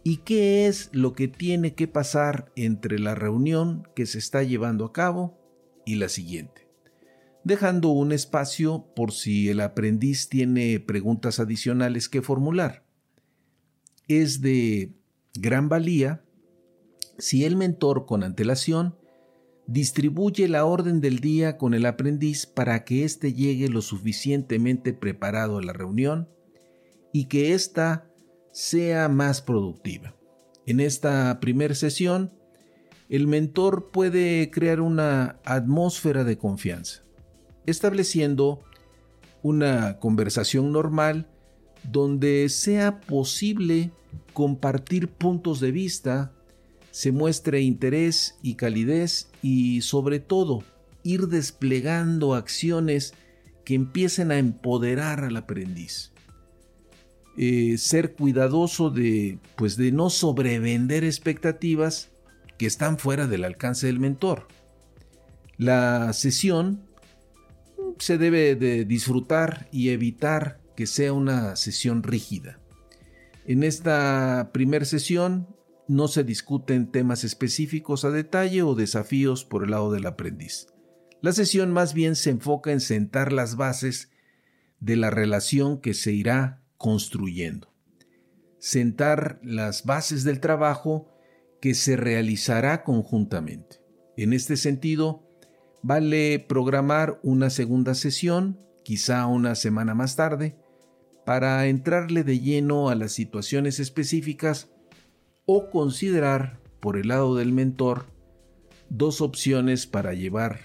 y 0.03 0.17
qué 0.17 0.67
es 0.67 0.89
lo 0.91 1.13
que 1.13 1.27
tiene 1.27 1.75
que 1.75 1.87
pasar 1.87 2.51
entre 2.55 2.99
la 2.99 3.15
reunión 3.15 3.87
que 3.95 4.05
se 4.05 4.19
está 4.19 4.43
llevando 4.43 4.85
a 4.85 4.93
cabo 4.93 5.39
y 5.85 5.95
la 5.95 6.09
siguiente, 6.09 6.67
dejando 7.43 7.89
un 7.89 8.11
espacio 8.11 8.85
por 8.95 9.13
si 9.13 9.49
el 9.49 9.61
aprendiz 9.61 10.27
tiene 10.27 10.79
preguntas 10.79 11.39
adicionales 11.39 12.09
que 12.09 12.21
formular. 12.21 12.85
Es 14.07 14.41
de 14.41 14.93
gran 15.33 15.69
valía 15.69 16.23
si 17.17 17.45
el 17.45 17.55
mentor 17.55 18.05
con 18.05 18.23
antelación 18.23 18.97
distribuye 19.65 20.49
la 20.49 20.65
orden 20.65 20.99
del 20.99 21.19
día 21.19 21.57
con 21.57 21.73
el 21.73 21.85
aprendiz 21.85 22.45
para 22.45 22.83
que 22.83 23.05
éste 23.05 23.33
llegue 23.33 23.69
lo 23.69 23.81
suficientemente 23.81 24.91
preparado 24.93 25.57
a 25.57 25.63
la 25.63 25.71
reunión 25.71 26.27
y 27.13 27.25
que 27.25 27.53
ésta 27.53 28.12
sea 28.53 29.09
más 29.09 29.41
productiva. 29.41 30.15
En 30.65 30.79
esta 30.79 31.41
primera 31.41 31.75
sesión, 31.75 32.31
el 33.09 33.27
mentor 33.27 33.91
puede 33.91 34.49
crear 34.49 34.79
una 34.79 35.39
atmósfera 35.43 36.23
de 36.23 36.37
confianza, 36.37 37.03
estableciendo 37.65 38.63
una 39.41 39.99
conversación 39.99 40.71
normal 40.71 41.27
donde 41.91 42.47
sea 42.47 43.01
posible 43.01 43.91
compartir 44.31 45.09
puntos 45.09 45.59
de 45.59 45.71
vista, 45.71 46.31
se 46.91 47.11
muestre 47.11 47.61
interés 47.61 48.37
y 48.41 48.55
calidez 48.55 49.29
y 49.41 49.81
sobre 49.81 50.19
todo 50.19 50.63
ir 51.03 51.27
desplegando 51.27 52.35
acciones 52.35 53.13
que 53.65 53.75
empiecen 53.75 54.31
a 54.31 54.37
empoderar 54.37 55.23
al 55.25 55.35
aprendiz. 55.35 56.12
Eh, 57.35 57.79
ser 57.79 58.13
cuidadoso 58.13 58.91
de, 58.91 59.39
pues 59.55 59.75
de 59.75 59.91
no 59.91 60.11
sobrevender 60.11 61.03
expectativas 61.03 62.11
que 62.59 62.67
están 62.67 62.99
fuera 62.99 63.25
del 63.25 63.43
alcance 63.43 63.87
del 63.87 63.99
mentor. 63.99 64.47
La 65.57 66.13
sesión 66.13 66.83
se 67.97 68.17
debe 68.17 68.55
de 68.55 68.85
disfrutar 68.85 69.67
y 69.71 69.89
evitar 69.89 70.59
que 70.75 70.85
sea 70.85 71.13
una 71.13 71.55
sesión 71.55 72.03
rígida. 72.03 72.59
En 73.45 73.63
esta 73.63 74.51
primera 74.53 74.85
sesión 74.85 75.47
no 75.87 76.07
se 76.07 76.23
discuten 76.23 76.91
temas 76.91 77.23
específicos 77.23 78.05
a 78.05 78.09
detalle 78.09 78.61
o 78.61 78.75
desafíos 78.75 79.43
por 79.43 79.63
el 79.63 79.71
lado 79.71 79.91
del 79.91 80.05
aprendiz. 80.05 80.67
La 81.21 81.33
sesión 81.33 81.71
más 81.71 81.93
bien 81.93 82.15
se 82.15 82.29
enfoca 82.29 82.71
en 82.71 82.79
sentar 82.79 83.33
las 83.33 83.55
bases 83.55 84.11
de 84.79 84.97
la 84.97 85.09
relación 85.09 85.79
que 85.79 85.93
se 85.93 86.11
irá 86.11 86.62
construyendo. 86.83 87.73
Sentar 88.59 89.39
las 89.41 89.85
bases 89.85 90.25
del 90.25 90.41
trabajo 90.41 91.07
que 91.61 91.75
se 91.75 91.95
realizará 91.95 92.83
conjuntamente. 92.83 93.79
En 94.17 94.33
este 94.33 94.57
sentido, 94.57 95.23
vale 95.81 96.39
programar 96.39 97.21
una 97.23 97.49
segunda 97.49 97.95
sesión, 97.95 98.59
quizá 98.83 99.27
una 99.27 99.55
semana 99.55 99.95
más 99.95 100.17
tarde, 100.17 100.57
para 101.25 101.67
entrarle 101.67 102.25
de 102.25 102.41
lleno 102.41 102.89
a 102.89 102.95
las 102.95 103.13
situaciones 103.13 103.79
específicas 103.79 104.69
o 105.45 105.69
considerar 105.69 106.59
por 106.81 106.97
el 106.97 107.07
lado 107.07 107.37
del 107.37 107.53
mentor 107.53 108.07
dos 108.89 109.21
opciones 109.21 109.87
para 109.87 110.13
llevar 110.15 110.59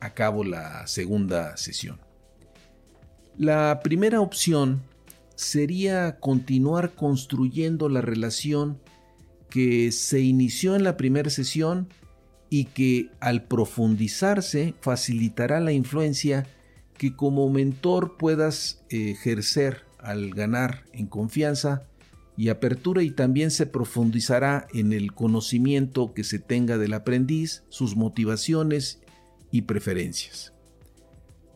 a 0.00 0.12
cabo 0.12 0.42
la 0.42 0.88
segunda 0.88 1.56
sesión. 1.56 2.00
La 3.38 3.78
primera 3.84 4.20
opción 4.20 4.82
sería 5.42 6.18
continuar 6.20 6.94
construyendo 6.94 7.88
la 7.88 8.00
relación 8.00 8.78
que 9.50 9.92
se 9.92 10.20
inició 10.20 10.76
en 10.76 10.84
la 10.84 10.96
primera 10.96 11.30
sesión 11.30 11.88
y 12.48 12.66
que 12.66 13.10
al 13.20 13.44
profundizarse 13.44 14.74
facilitará 14.80 15.60
la 15.60 15.72
influencia 15.72 16.46
que 16.96 17.14
como 17.16 17.50
mentor 17.50 18.16
puedas 18.16 18.84
ejercer 18.88 19.82
al 19.98 20.30
ganar 20.30 20.84
en 20.92 21.06
confianza 21.06 21.82
y 22.36 22.48
apertura 22.48 23.02
y 23.02 23.10
también 23.10 23.50
se 23.50 23.66
profundizará 23.66 24.66
en 24.72 24.92
el 24.92 25.12
conocimiento 25.12 26.14
que 26.14 26.24
se 26.24 26.38
tenga 26.38 26.78
del 26.78 26.94
aprendiz, 26.94 27.62
sus 27.68 27.96
motivaciones 27.96 29.00
y 29.50 29.62
preferencias. 29.62 30.52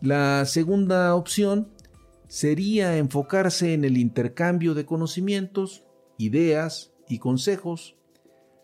La 0.03 0.45
segunda 0.45 1.15
opción 1.15 1.69
sería 2.29 2.97
enfocarse 2.97 3.75
en 3.75 3.85
el 3.85 3.97
intercambio 3.97 4.75
de 4.75 4.85
conocimientos, 4.85 5.85
ideas 6.19 6.93
y 7.09 7.19
consejos. 7.19 7.97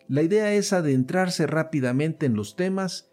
La 0.08 0.22
idea 0.22 0.52
es 0.52 0.72
adentrarse 0.72 1.46
rápidamente 1.46 2.26
en 2.26 2.34
los 2.34 2.56
temas 2.56 3.10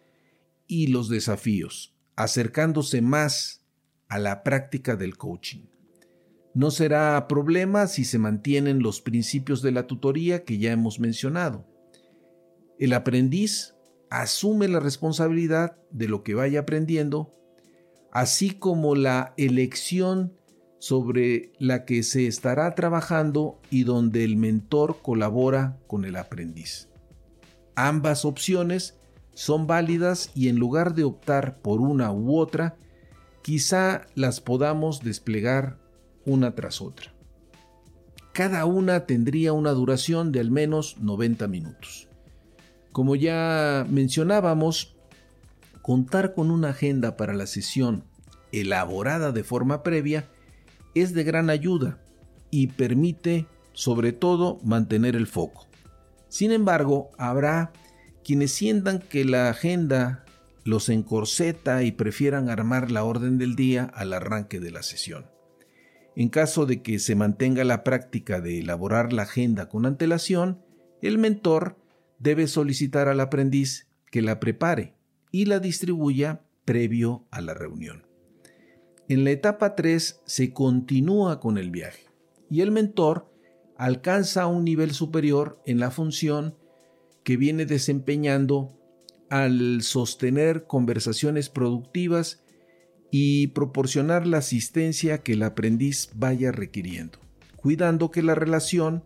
y 0.68 0.88
los 0.88 1.10
desafíos, 1.10 1.96
acercándose 2.16 3.02
más 3.02 3.66
a 4.08 4.20
la 4.20 4.44
práctica 4.44 4.96
del 4.96 5.18
coaching. 5.18 5.66
No 6.54 6.72
será 6.72 7.28
problema 7.28 7.88
si 7.88 8.04
se 8.04 8.18
mantienen 8.18 8.82
los 8.82 9.02
principios 9.02 9.62
de 9.62 9.72
la 9.72 9.86
tutoría 9.88 10.44
que 10.44 10.58
ya 10.58 10.72
hemos 10.72 11.00
mencionado. 11.00 11.68
El 12.80 12.94
aprendiz 12.94 13.76
asume 14.10 14.68
la 14.68 14.80
responsabilidad 14.80 15.78
de 15.92 16.08
lo 16.08 16.24
que 16.24 16.34
vaya 16.34 16.62
aprendiendo, 16.62 17.36
así 18.12 18.52
como 18.52 18.96
la 18.96 19.34
elección 19.38 20.39
sobre 20.80 21.52
la 21.60 21.86
que 21.86 22.04
se 22.04 22.26
estará 22.26 22.74
trabajando 22.74 23.60
y 23.70 23.84
donde 23.84 24.24
el 24.24 24.38
mentor 24.38 25.00
colabora 25.02 25.78
con 25.88 26.06
el 26.06 26.16
aprendiz. 26.16 26.88
Ambas 27.76 28.26
opciones 28.26 28.98
son 29.34 29.68
válidas 29.68 30.32
y 30.34 30.50
en 30.50 30.58
lugar 30.58 30.96
de 30.96 31.04
optar 31.04 31.58
por 31.62 31.82
una 31.82 32.12
u 32.12 32.38
otra, 32.38 32.78
quizá 33.42 34.08
las 34.16 34.42
podamos 34.42 35.02
desplegar 35.02 35.78
una 36.26 36.56
tras 36.56 36.82
otra. 36.82 37.14
Cada 38.34 38.66
una 38.66 39.06
tendría 39.06 39.54
una 39.54 39.72
duración 39.72 40.32
de 40.32 40.40
al 40.40 40.52
menos 40.52 40.98
90 41.00 41.48
minutos. 41.48 42.08
Como 42.92 43.16
ya 43.16 43.86
mencionábamos, 43.90 44.96
contar 45.82 46.34
con 46.34 46.52
una 46.52 46.70
agenda 46.70 47.18
para 47.18 47.34
la 47.34 47.48
sesión 47.48 48.04
elaborada 48.52 49.32
de 49.32 49.44
forma 49.44 49.84
previa 49.84 50.28
es 50.96 51.14
de 51.14 51.24
gran 51.24 51.50
ayuda 51.50 52.00
y 52.52 52.68
permite 52.68 53.46
sobre 53.74 54.12
todo 54.12 54.60
mantener 54.64 55.16
el 55.16 55.28
foco. 55.28 55.68
Sin 56.28 56.52
embargo, 56.52 57.12
habrá 57.18 57.72
quienes 58.24 58.52
sientan 58.52 59.00
que 59.00 59.26
la 59.26 59.50
agenda 59.50 60.26
los 60.64 60.90
encorseta 60.90 61.84
y 61.84 61.92
prefieran 61.92 62.50
armar 62.50 62.92
la 62.92 63.04
orden 63.04 63.38
del 63.38 63.56
día 63.56 63.86
al 63.86 64.14
arranque 64.14 64.60
de 64.60 64.72
la 64.72 64.84
sesión. 64.84 65.26
En 66.16 66.30
caso 66.30 66.66
de 66.66 66.82
que 66.82 67.00
se 67.00 67.16
mantenga 67.16 67.64
la 67.64 67.84
práctica 67.84 68.42
de 68.42 68.60
elaborar 68.60 69.14
la 69.14 69.24
agenda 69.24 69.70
con 69.70 69.86
antelación, 69.86 70.62
el 71.02 71.18
mentor 71.18 71.78
debe 72.20 72.48
solicitar 72.48 73.08
al 73.08 73.22
aprendiz 73.22 73.88
que 74.12 74.22
la 74.22 74.40
prepare 74.40 74.96
y 75.32 75.46
la 75.46 75.60
distribuya 75.60 76.42
previo 76.66 77.26
a 77.32 77.42
la 77.42 77.54
reunión. 77.54 78.09
En 79.10 79.24
la 79.24 79.32
etapa 79.32 79.76
3 79.76 80.22
se 80.24 80.54
continúa 80.54 81.40
con 81.40 81.58
el 81.58 81.72
viaje 81.72 82.06
y 82.48 82.62
el 82.62 82.70
mentor 82.70 83.34
alcanza 83.76 84.46
un 84.46 84.64
nivel 84.64 84.92
superior 84.92 85.60
en 85.66 85.80
la 85.80 85.90
función 85.90 86.56
que 87.24 87.36
viene 87.36 87.66
desempeñando 87.66 88.78
al 89.32 89.82
sostener 89.82 90.68
conversaciones 90.68 91.50
productivas 91.50 92.44
y 93.10 93.48
proporcionar 93.48 94.28
la 94.28 94.38
asistencia 94.38 95.24
que 95.24 95.34
el 95.34 95.42
aprendiz 95.42 96.12
vaya 96.14 96.52
requiriendo, 96.52 97.18
cuidando 97.56 98.12
que 98.12 98.22
la 98.22 98.36
relación 98.36 99.04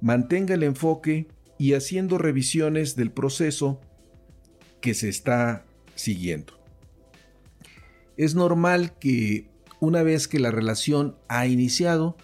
mantenga 0.00 0.54
el 0.54 0.64
enfoque 0.64 1.28
y 1.58 1.74
haciendo 1.74 2.18
revisiones 2.18 2.96
del 2.96 3.12
proceso 3.12 3.80
que 4.80 4.94
se 4.94 5.08
está 5.08 5.64
siguiendo 5.94 6.61
es 8.16 8.34
normal 8.34 8.98
que 8.98 9.48
una 9.80 10.02
vez 10.02 10.28
que 10.28 10.38
la 10.38 10.50
relación 10.50 11.16
ha 11.28 11.46
iniciado, 11.46 12.16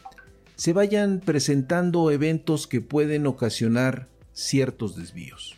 se 0.54 0.72
vayan 0.72 1.20
presentando 1.20 2.10
eventos 2.10 2.66
que 2.66 2.80
pueden 2.80 3.26
ocasionar 3.26 4.08
ciertos 4.32 4.96
desvíos. 4.96 5.56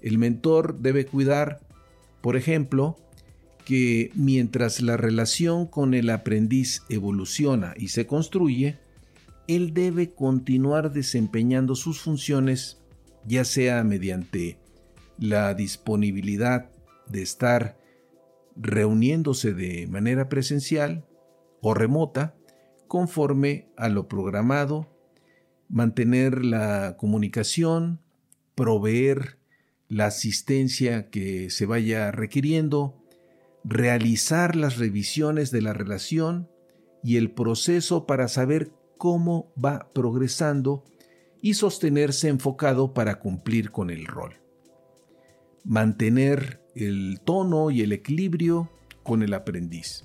El 0.00 0.18
mentor 0.18 0.78
debe 0.80 1.06
cuidar 1.06 1.60
Por 2.20 2.36
ejemplo, 2.36 2.96
que 3.64 4.12
mientras 4.14 4.80
la 4.80 4.96
relación 4.96 5.66
con 5.66 5.92
el 5.92 6.08
aprendiz 6.08 6.82
evoluciona 6.88 7.74
y 7.76 7.88
se 7.88 8.06
construye, 8.06 8.78
él 9.48 9.74
debe 9.74 10.12
continuar 10.14 10.92
desempeñando 10.92 11.74
sus 11.74 12.00
funciones, 12.00 12.78
ya 13.26 13.44
sea 13.44 13.82
mediante 13.82 14.58
la 15.18 15.54
disponibilidad 15.54 16.70
de 17.08 17.22
estar 17.22 17.81
reuniéndose 18.56 19.54
de 19.54 19.86
manera 19.86 20.28
presencial 20.28 21.06
o 21.60 21.74
remota, 21.74 22.36
conforme 22.88 23.68
a 23.76 23.88
lo 23.88 24.08
programado, 24.08 24.92
mantener 25.68 26.44
la 26.44 26.96
comunicación, 26.98 28.00
proveer 28.54 29.38
la 29.88 30.06
asistencia 30.06 31.10
que 31.10 31.50
se 31.50 31.66
vaya 31.66 32.10
requiriendo, 32.10 33.02
realizar 33.64 34.56
las 34.56 34.78
revisiones 34.78 35.50
de 35.50 35.62
la 35.62 35.72
relación 35.72 36.48
y 37.02 37.16
el 37.16 37.30
proceso 37.30 38.06
para 38.06 38.28
saber 38.28 38.72
cómo 38.98 39.52
va 39.62 39.90
progresando 39.92 40.84
y 41.40 41.54
sostenerse 41.54 42.28
enfocado 42.28 42.94
para 42.94 43.18
cumplir 43.18 43.70
con 43.70 43.90
el 43.90 44.06
rol. 44.06 44.40
Mantener 45.64 46.61
el 46.74 47.20
tono 47.24 47.70
y 47.70 47.82
el 47.82 47.92
equilibrio 47.92 48.70
con 49.02 49.22
el 49.22 49.34
aprendiz. 49.34 50.04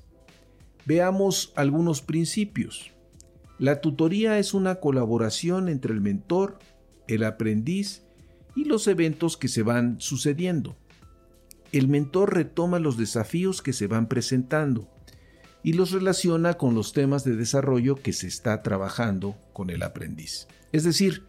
Veamos 0.86 1.54
algunos 1.56 2.02
principios. 2.02 2.92
La 3.60 3.82
tutoría 3.82 4.40
es 4.40 4.54
una 4.54 4.76
colaboración 4.76 5.68
entre 5.68 5.94
el 5.94 6.02
mentor, 6.02 6.60
el 7.08 7.24
aprendiz 7.24 8.04
y 8.56 8.66
los 8.66 8.88
eventos 8.88 9.38
que 9.38 9.48
se 9.48 9.64
van 9.64 10.00
sucediendo. 10.00 10.78
El 11.72 11.88
mentor 11.88 12.34
retoma 12.34 12.80
los 12.80 12.98
desafíos 12.98 13.62
que 13.62 13.74
se 13.74 13.88
van 13.88 14.08
presentando 14.08 14.88
y 15.64 15.74
los 15.74 15.92
relaciona 15.92 16.54
con 16.54 16.76
los 16.76 16.94
temas 16.94 17.24
de 17.24 17.36
desarrollo 17.36 17.96
que 17.96 18.14
se 18.14 18.28
está 18.28 18.64
trabajando 18.64 19.36
con 19.54 19.70
el 19.70 19.84
aprendiz. 19.84 20.48
Es 20.72 20.84
decir, 20.84 21.24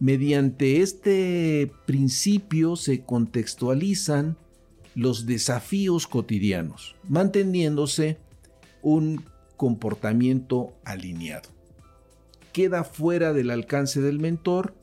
mediante 0.00 0.80
este 0.80 1.70
principio 1.86 2.74
se 2.74 3.04
contextualizan 3.04 4.36
los 4.94 5.26
desafíos 5.26 6.06
cotidianos, 6.06 6.96
manteniéndose 7.08 8.18
un 8.82 9.24
comportamiento 9.56 10.72
alineado. 10.84 11.48
Queda 12.52 12.84
fuera 12.84 13.32
del 13.32 13.50
alcance 13.50 14.00
del 14.00 14.18
mentor 14.18 14.74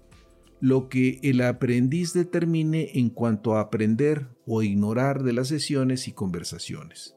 lo 0.60 0.90
que 0.90 1.20
el 1.22 1.42
aprendiz 1.42 2.14
determine 2.14 2.92
en 2.96 3.10
cuanto 3.10 3.56
a 3.56 3.62
aprender 3.62 4.28
o 4.46 4.64
ignorar 4.64 5.24
de 5.24 5.34
las 5.34 5.50
sesiones 5.50 6.08
y 6.08 6.14
conversaciones. 6.14 7.16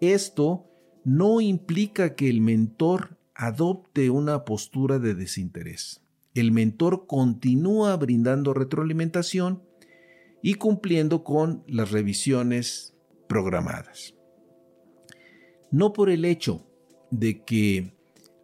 Esto 0.00 0.66
no 1.04 1.40
implica 1.40 2.14
que 2.14 2.30
el 2.30 2.40
mentor 2.40 3.18
adopte 3.34 4.10
una 4.10 4.44
postura 4.44 4.98
de 4.98 5.14
desinterés. 5.14 6.00
El 6.34 6.52
mentor 6.52 7.06
continúa 7.06 7.96
brindando 7.96 8.54
retroalimentación 8.54 9.62
y 10.42 10.54
cumpliendo 10.54 11.24
con 11.24 11.62
las 11.66 11.90
revisiones 11.90 12.94
programadas. 13.28 14.14
No 15.70 15.92
por 15.92 16.10
el 16.10 16.24
hecho 16.24 16.66
de 17.10 17.42
que 17.44 17.94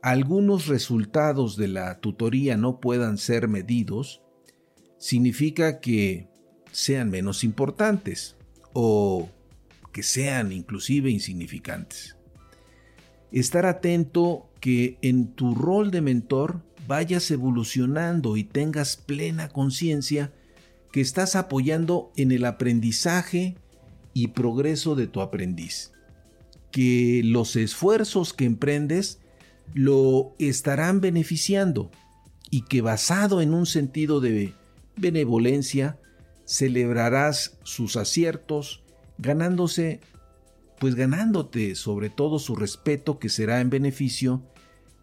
algunos 0.00 0.66
resultados 0.66 1.56
de 1.56 1.68
la 1.68 2.00
tutoría 2.00 2.56
no 2.56 2.80
puedan 2.80 3.18
ser 3.18 3.48
medidos, 3.48 4.22
significa 4.98 5.80
que 5.80 6.28
sean 6.72 7.10
menos 7.10 7.44
importantes 7.44 8.36
o 8.72 9.28
que 9.92 10.02
sean 10.02 10.52
inclusive 10.52 11.10
insignificantes. 11.10 12.16
Estar 13.32 13.66
atento 13.66 14.50
que 14.60 14.98
en 15.02 15.34
tu 15.34 15.54
rol 15.54 15.90
de 15.90 16.00
mentor 16.00 16.62
vayas 16.86 17.30
evolucionando 17.30 18.36
y 18.36 18.44
tengas 18.44 18.96
plena 18.96 19.48
conciencia 19.48 20.32
que 20.92 21.00
estás 21.00 21.36
apoyando 21.36 22.12
en 22.16 22.32
el 22.32 22.44
aprendizaje 22.44 23.56
y 24.14 24.28
progreso 24.28 24.94
de 24.94 25.06
tu 25.06 25.20
aprendiz. 25.20 25.92
Que 26.70 27.22
los 27.24 27.56
esfuerzos 27.56 28.32
que 28.32 28.44
emprendes 28.44 29.20
lo 29.74 30.34
estarán 30.38 31.00
beneficiando 31.00 31.90
y 32.50 32.62
que 32.62 32.80
basado 32.80 33.40
en 33.40 33.52
un 33.52 33.66
sentido 33.66 34.20
de 34.20 34.54
benevolencia 34.96 35.98
celebrarás 36.46 37.58
sus 37.62 37.96
aciertos, 37.96 38.82
ganándose, 39.18 40.00
pues 40.78 40.94
ganándote 40.94 41.74
sobre 41.74 42.08
todo 42.08 42.38
su 42.38 42.56
respeto 42.56 43.18
que 43.18 43.28
será 43.28 43.60
en 43.60 43.68
beneficio 43.68 44.42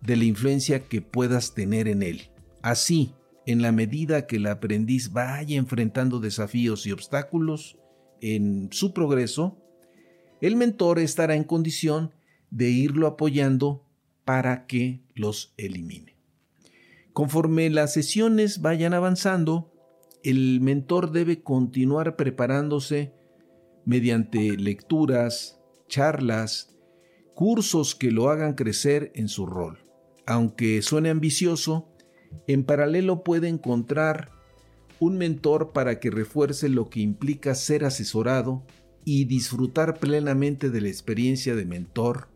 de 0.02 0.16
la 0.16 0.24
influencia 0.24 0.88
que 0.88 1.02
puedas 1.02 1.54
tener 1.54 1.88
en 1.88 2.02
él. 2.02 2.30
Así, 2.62 3.14
en 3.46 3.62
la 3.62 3.72
medida 3.72 4.28
que 4.28 4.38
el 4.38 4.48
aprendiz 4.48 5.12
vaya 5.12 5.58
enfrentando 5.58 6.20
desafíos 6.20 6.86
y 6.88 6.92
obstáculos 6.92 7.78
en 8.22 8.70
su 8.72 8.94
progreso, 8.94 9.58
el 10.42 10.56
mentor 10.56 11.00
estará 11.00 11.36
en 11.36 11.44
condición 11.44 12.12
de 12.50 12.70
irlo 12.70 13.08
apoyando 13.08 13.86
para 14.26 14.66
que 14.66 15.02
los 15.14 15.54
elimine. 15.58 16.18
Conforme 17.14 17.70
las 17.70 17.94
sesiones 17.94 18.62
vayan 18.62 18.94
avanzando, 18.94 19.72
el 20.24 20.60
mentor 20.60 21.12
debe 21.12 21.44
continuar 21.44 22.16
preparándose 22.16 23.14
mediante 23.86 24.58
lecturas, 24.58 25.62
charlas, 25.88 26.76
cursos 27.36 27.94
que 27.94 28.12
lo 28.12 28.30
hagan 28.30 28.56
crecer 28.56 29.12
en 29.14 29.28
su 29.28 29.46
rol. 29.46 29.80
Aunque 30.26 30.82
suene 30.82 31.10
ambicioso, 31.10 31.95
en 32.48 32.64
paralelo 32.64 33.24
puede 33.24 33.48
encontrar 33.48 34.32
un 35.00 35.18
mentor 35.18 35.72
para 35.74 36.00
que 36.00 36.10
refuerce 36.10 36.70
lo 36.70 36.90
que 36.90 37.02
implica 37.02 37.56
ser 37.56 37.86
asesorado 37.86 38.64
y 39.04 39.26
disfrutar 39.26 40.00
plenamente 40.00 40.70
de 40.70 40.82
la 40.82 40.88
experiencia 40.88 41.56
de 41.56 41.66
mentor 41.66 42.30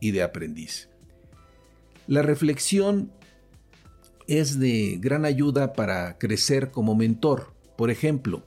y 0.00 0.12
de 0.12 0.22
aprendiz. 0.22 0.88
La 2.06 2.22
reflexión 2.22 3.12
es 4.26 4.58
de 4.58 4.98
gran 5.00 5.24
ayuda 5.24 5.72
para 5.72 6.16
crecer 6.18 6.70
como 6.70 6.94
mentor. 6.94 7.52
Por 7.76 7.90
ejemplo, 7.90 8.46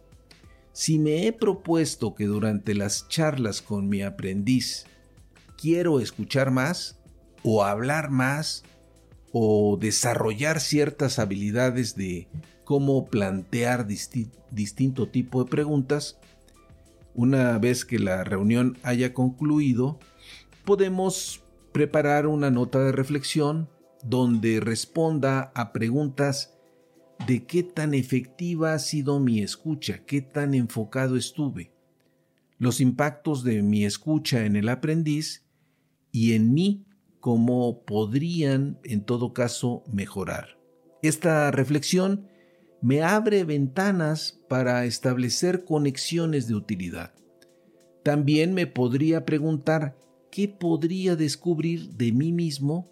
si 0.72 0.98
me 0.98 1.28
he 1.28 1.34
propuesto 1.34 2.16
que 2.16 2.26
durante 2.26 2.74
las 2.74 3.08
charlas 3.08 3.62
con 3.62 3.88
mi 3.88 4.02
aprendiz 4.02 4.86
quiero 5.58 6.00
escuchar 6.00 6.52
más 6.52 7.00
o 7.44 7.64
hablar 7.64 8.10
más 8.10 8.64
o 9.34 9.78
desarrollar 9.82 10.62
ciertas 10.62 11.18
habilidades 11.18 11.96
de 11.96 12.28
cómo 12.64 13.06
plantear 13.08 13.88
distinto 13.88 15.10
tipo 15.10 15.44
de 15.44 15.50
preguntas, 15.50 16.20
una 17.16 17.58
vez 17.58 17.84
que 17.84 17.98
la 17.98 18.24
reunión 18.24 18.78
haya 18.84 19.14
concluido, 19.14 20.00
podemos 20.66 21.44
preparar 21.72 22.28
una 22.28 22.52
nota 22.52 22.80
de 22.80 22.92
reflexión 22.92 23.68
donde 24.04 24.60
responda 24.60 25.52
a 25.56 25.74
preguntas 25.74 26.54
de 27.26 27.46
qué 27.46 27.64
tan 27.64 27.96
efectiva 27.96 28.74
ha 28.74 28.80
sido 28.80 29.20
mi 29.20 29.42
escucha, 29.42 30.06
qué 30.06 30.22
tan 30.22 30.54
enfocado 30.54 31.18
estuve, 31.18 31.74
los 32.60 32.82
impactos 32.82 33.44
de 33.44 33.64
mi 33.64 33.84
escucha 33.84 34.46
en 34.46 34.56
el 34.56 34.70
aprendiz 34.70 35.44
y 36.12 36.34
en 36.34 36.54
mí, 36.54 36.86
cómo 37.24 37.86
podrían 37.86 38.78
en 38.84 39.00
todo 39.00 39.32
caso 39.32 39.82
mejorar. 39.90 40.58
Esta 41.02 41.52
reflexión 41.52 42.28
me 42.82 43.02
abre 43.02 43.46
ventanas 43.46 44.42
para 44.50 44.84
establecer 44.84 45.64
conexiones 45.64 46.50
de 46.50 46.56
utilidad. 46.56 47.14
También 48.04 48.54
me 48.54 48.68
podría 48.68 49.24
preguntar 49.24 49.96
qué 50.32 50.50
podría 50.50 51.16
descubrir 51.16 51.92
de 51.92 52.12
mí 52.12 52.34
mismo 52.34 52.92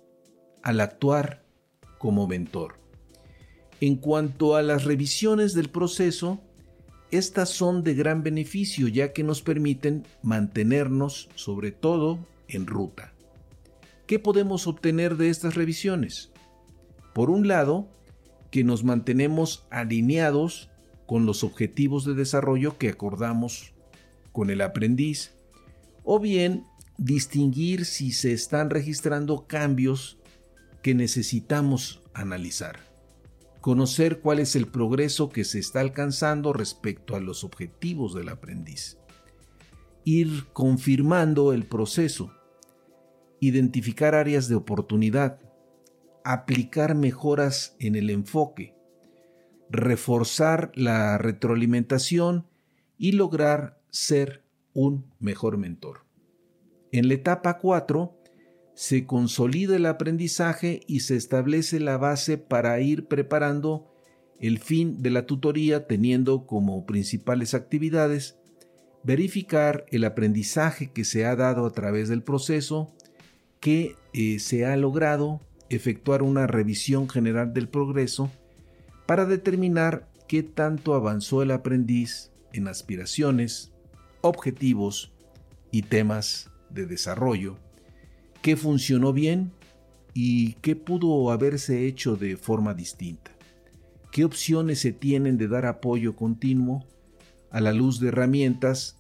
al 0.63 0.79
actuar 0.79 1.43
como 1.97 2.25
mentor. 2.25 2.75
En 3.81 3.97
cuanto 3.97 4.55
a 4.55 4.61
las 4.61 4.85
revisiones 4.85 5.53
del 5.53 5.67
proceso, 5.67 6.39
estas 7.11 7.49
son 7.49 7.83
de 7.83 7.95
gran 7.95 8.23
beneficio 8.23 8.87
ya 8.87 9.11
que 9.11 9.25
nos 9.25 9.41
permiten 9.41 10.07
mantenernos 10.23 11.27
sobre 11.35 11.73
todo 11.73 12.25
en 12.47 12.65
ruta. 12.65 13.10
¿Qué 14.11 14.19
podemos 14.19 14.67
obtener 14.67 15.15
de 15.15 15.29
estas 15.29 15.55
revisiones? 15.55 16.33
Por 17.13 17.29
un 17.29 17.47
lado, 17.47 17.87
que 18.51 18.65
nos 18.65 18.83
mantenemos 18.83 19.65
alineados 19.69 20.69
con 21.05 21.25
los 21.25 21.45
objetivos 21.45 22.03
de 22.03 22.13
desarrollo 22.13 22.77
que 22.77 22.89
acordamos 22.89 23.73
con 24.33 24.49
el 24.49 24.59
aprendiz, 24.59 25.31
o 26.03 26.19
bien 26.19 26.65
distinguir 26.97 27.85
si 27.85 28.11
se 28.11 28.33
están 28.33 28.69
registrando 28.69 29.47
cambios 29.47 30.17
que 30.83 30.93
necesitamos 30.93 32.03
analizar. 32.13 32.81
Conocer 33.61 34.19
cuál 34.19 34.39
es 34.39 34.57
el 34.57 34.67
progreso 34.67 35.29
que 35.29 35.45
se 35.45 35.59
está 35.59 35.79
alcanzando 35.79 36.51
respecto 36.51 37.15
a 37.15 37.21
los 37.21 37.45
objetivos 37.45 38.13
del 38.13 38.27
aprendiz. 38.27 38.97
ir 40.03 40.47
confirmando 40.51 41.53
el 41.53 41.65
proceso, 41.65 42.33
identificar 43.41 44.15
áreas 44.15 44.47
de 44.47 44.55
oportunidad, 44.55 45.39
aplicar 46.23 46.95
mejoras 46.95 47.75
en 47.79 47.95
el 47.95 48.09
enfoque, 48.09 48.75
reforzar 49.69 50.71
la 50.75 51.17
retroalimentación 51.17 52.47
y 52.97 53.13
lograr 53.13 53.81
ser 53.89 54.43
un 54.73 55.11
mejor 55.19 55.57
mentor. 55.57 56.05
En 56.93 57.07
la 57.07 57.15
etapa 57.15 57.57
4 57.57 58.15
se 58.75 59.05
consolida 59.05 59.75
el 59.75 59.87
aprendizaje 59.87 60.81
y 60.87 61.01
se 61.01 61.15
establece 61.15 61.79
la 61.79 61.97
base 61.97 62.37
para 62.37 62.79
ir 62.79 63.07
preparando 63.07 63.91
el 64.39 64.59
fin 64.59 65.01
de 65.01 65.09
la 65.09 65.25
tutoría 65.25 65.87
teniendo 65.87 66.45
como 66.45 66.85
principales 66.85 67.53
actividades 67.53 68.37
verificar 69.03 69.85
el 69.89 70.03
aprendizaje 70.03 70.91
que 70.91 71.05
se 71.05 71.25
ha 71.25 71.35
dado 71.35 71.65
a 71.65 71.71
través 71.71 72.09
del 72.09 72.23
proceso, 72.23 72.93
que 73.61 73.95
eh, 74.11 74.39
se 74.39 74.65
ha 74.65 74.75
logrado, 74.75 75.39
efectuar 75.69 76.23
una 76.23 76.47
revisión 76.47 77.07
general 77.07 77.53
del 77.53 77.69
progreso 77.69 78.29
para 79.05 79.25
determinar 79.25 80.09
qué 80.27 80.43
tanto 80.43 80.95
avanzó 80.95 81.43
el 81.43 81.51
aprendiz 81.51 82.31
en 82.51 82.67
aspiraciones, 82.67 83.71
objetivos 84.19 85.13
y 85.71 85.83
temas 85.83 86.49
de 86.69 86.85
desarrollo, 86.85 87.57
qué 88.41 88.57
funcionó 88.57 89.13
bien 89.13 89.51
y 90.13 90.53
qué 90.55 90.75
pudo 90.75 91.31
haberse 91.31 91.85
hecho 91.85 92.15
de 92.15 92.35
forma 92.37 92.73
distinta, 92.73 93.31
qué 94.11 94.25
opciones 94.25 94.79
se 94.79 94.91
tienen 94.91 95.37
de 95.37 95.47
dar 95.47 95.65
apoyo 95.65 96.15
continuo 96.15 96.83
a 97.51 97.61
la 97.61 97.73
luz 97.73 97.99
de 97.99 98.07
herramientas 98.07 98.97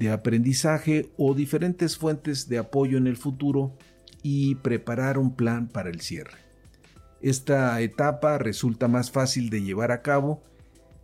de 0.00 0.10
aprendizaje 0.10 1.12
o 1.18 1.34
diferentes 1.34 1.98
fuentes 1.98 2.48
de 2.48 2.56
apoyo 2.56 2.96
en 2.96 3.06
el 3.06 3.18
futuro 3.18 3.76
y 4.22 4.54
preparar 4.54 5.18
un 5.18 5.36
plan 5.36 5.68
para 5.68 5.90
el 5.90 6.00
cierre. 6.00 6.38
Esta 7.20 7.78
etapa 7.82 8.38
resulta 8.38 8.88
más 8.88 9.10
fácil 9.10 9.50
de 9.50 9.62
llevar 9.62 9.92
a 9.92 10.00
cabo 10.00 10.42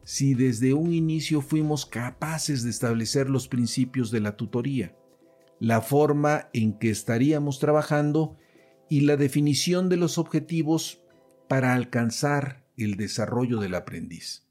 si 0.02 0.32
desde 0.32 0.72
un 0.72 0.94
inicio 0.94 1.42
fuimos 1.42 1.84
capaces 1.84 2.62
de 2.62 2.70
establecer 2.70 3.28
los 3.28 3.48
principios 3.48 4.10
de 4.10 4.20
la 4.20 4.34
tutoría, 4.34 4.96
la 5.60 5.82
forma 5.82 6.48
en 6.54 6.78
que 6.78 6.88
estaríamos 6.88 7.58
trabajando 7.58 8.38
y 8.88 9.02
la 9.02 9.18
definición 9.18 9.90
de 9.90 9.98
los 9.98 10.16
objetivos 10.16 11.02
para 11.48 11.74
alcanzar 11.74 12.64
el 12.78 12.96
desarrollo 12.96 13.60
del 13.60 13.74
aprendiz. 13.74 14.46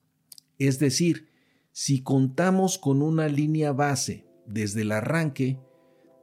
Es 0.59 0.77
decir, 0.77 1.29
si 1.71 2.03
contamos 2.03 2.77
con 2.77 3.01
una 3.01 3.27
línea 3.27 3.71
base 3.71 4.25
desde 4.45 4.81
el 4.81 4.91
arranque, 4.91 5.59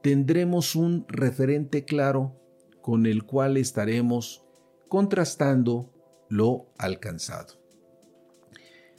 tendremos 0.02 0.76
un 0.76 1.04
referente 1.08 1.84
claro 1.84 2.36
con 2.80 3.06
el 3.06 3.24
cual 3.24 3.56
estaremos 3.56 4.44
contrastando 4.88 5.90
lo 6.28 6.66
alcanzado. 6.78 7.54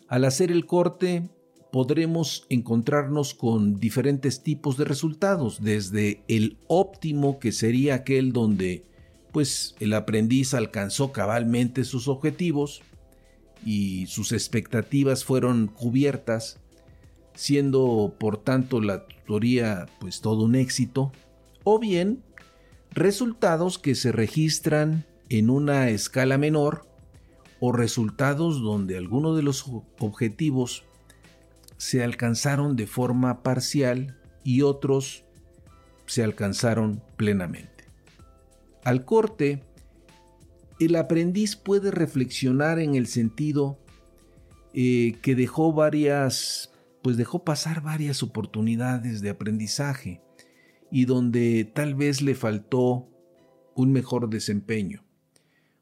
Al 0.07 0.25
hacer 0.25 0.51
el 0.51 0.65
corte, 0.65 1.29
podremos 1.71 2.45
encontrarnos 2.49 3.33
con 3.33 3.79
diferentes 3.79 4.43
tipos 4.43 4.77
de 4.77 4.85
resultados, 4.85 5.61
desde 5.63 6.23
el 6.27 6.57
óptimo, 6.67 7.39
que 7.39 7.51
sería 7.51 7.95
aquel 7.95 8.31
donde 8.31 8.85
pues 9.31 9.75
el 9.79 9.93
aprendiz 9.93 10.53
alcanzó 10.53 11.11
cabalmente 11.11 11.83
sus 11.83 12.07
objetivos 12.07 12.83
y 13.65 14.05
sus 14.05 14.31
expectativas 14.31 15.25
fueron 15.25 15.67
cubiertas, 15.67 16.59
siendo 17.35 18.15
por 18.19 18.37
tanto 18.37 18.81
la 18.81 19.05
tutoría 19.05 19.87
pues 19.99 20.21
todo 20.21 20.43
un 20.43 20.55
éxito, 20.55 21.11
o 21.63 21.79
bien 21.79 22.23
resultados 22.91 23.79
que 23.79 23.95
se 23.95 24.11
registran 24.11 25.05
en 25.29 25.49
una 25.49 25.89
escala 25.89 26.37
menor 26.37 26.85
o 27.59 27.71
resultados 27.71 28.61
donde 28.61 28.97
algunos 28.97 29.37
de 29.37 29.43
los 29.43 29.65
objetivos 29.99 30.83
se 31.77 32.03
alcanzaron 32.03 32.75
de 32.75 32.87
forma 32.87 33.41
parcial 33.41 34.17
y 34.43 34.61
otros 34.61 35.23
se 36.05 36.23
alcanzaron 36.23 37.01
plenamente. 37.15 37.85
Al 38.83 39.05
corte, 39.05 39.63
el 40.79 40.95
aprendiz 40.95 41.55
puede 41.55 41.91
reflexionar 41.91 42.79
en 42.79 42.95
el 42.95 43.07
sentido 43.07 43.79
eh, 44.73 45.17
que 45.21 45.35
dejó 45.35 45.71
varias, 45.71 46.72
pues 47.03 47.17
dejó 47.17 47.43
pasar 47.43 47.81
varias 47.81 48.23
oportunidades 48.23 49.21
de 49.21 49.29
aprendizaje 49.29 50.21
y 50.89 51.05
donde 51.05 51.65
tal 51.65 51.95
vez 51.95 52.21
le 52.21 52.33
faltó 52.33 53.09
un 53.75 53.91
mejor 53.91 54.29
desempeño. 54.29 55.03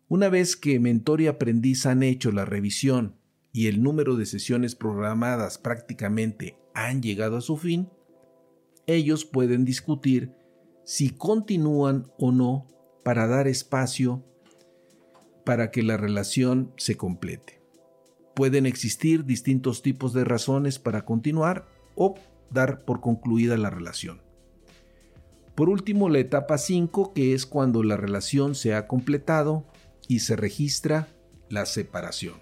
Una 0.10 0.30
vez 0.30 0.58
que 0.58 0.80
mentor 0.80 1.22
y 1.22 1.28
aprendiz 1.28 1.86
han 1.86 2.04
hecho 2.04 2.32
la 2.32 2.44
revisión 2.44 3.16
y 3.54 3.68
el 3.68 3.84
número 3.84 4.16
de 4.16 4.26
sesiones 4.26 4.76
programadas 4.76 5.58
prácticamente 5.58 6.58
han 6.74 7.02
llegado 7.02 7.38
a 7.38 7.42
su 7.42 7.56
fin, 7.56 7.90
ellos 8.88 9.24
pueden 9.24 9.64
discutir 9.64 10.34
si 10.84 11.12
continúan 11.12 12.12
o 12.18 12.32
no 12.32 12.68
para 13.04 13.28
dar 13.28 13.48
espacio 13.48 14.26
para 15.46 15.72
que 15.72 15.84
la 15.84 15.98
relación 15.98 16.74
se 16.78 16.98
complete. 16.98 17.61
Pueden 18.36 18.66
existir 18.66 19.26
distintos 19.26 19.82
tipos 19.82 20.14
de 20.14 20.24
razones 20.24 20.80
para 20.80 21.06
continuar 21.06 21.68
o 21.96 22.16
dar 22.50 22.86
por 22.86 23.02
concluida 23.02 23.58
la 23.58 23.70
relación. 23.70 24.22
Por 25.56 25.70
último, 25.70 26.10
la 26.10 26.20
etapa 26.20 26.58
5, 26.58 27.14
que 27.14 27.34
es 27.34 27.46
cuando 27.46 27.84
la 27.84 27.98
relación 27.98 28.56
se 28.56 28.74
ha 28.74 28.88
completado 28.88 29.66
y 30.08 30.20
se 30.20 30.36
registra 30.36 31.08
la 31.50 31.66
separación. 31.66 32.36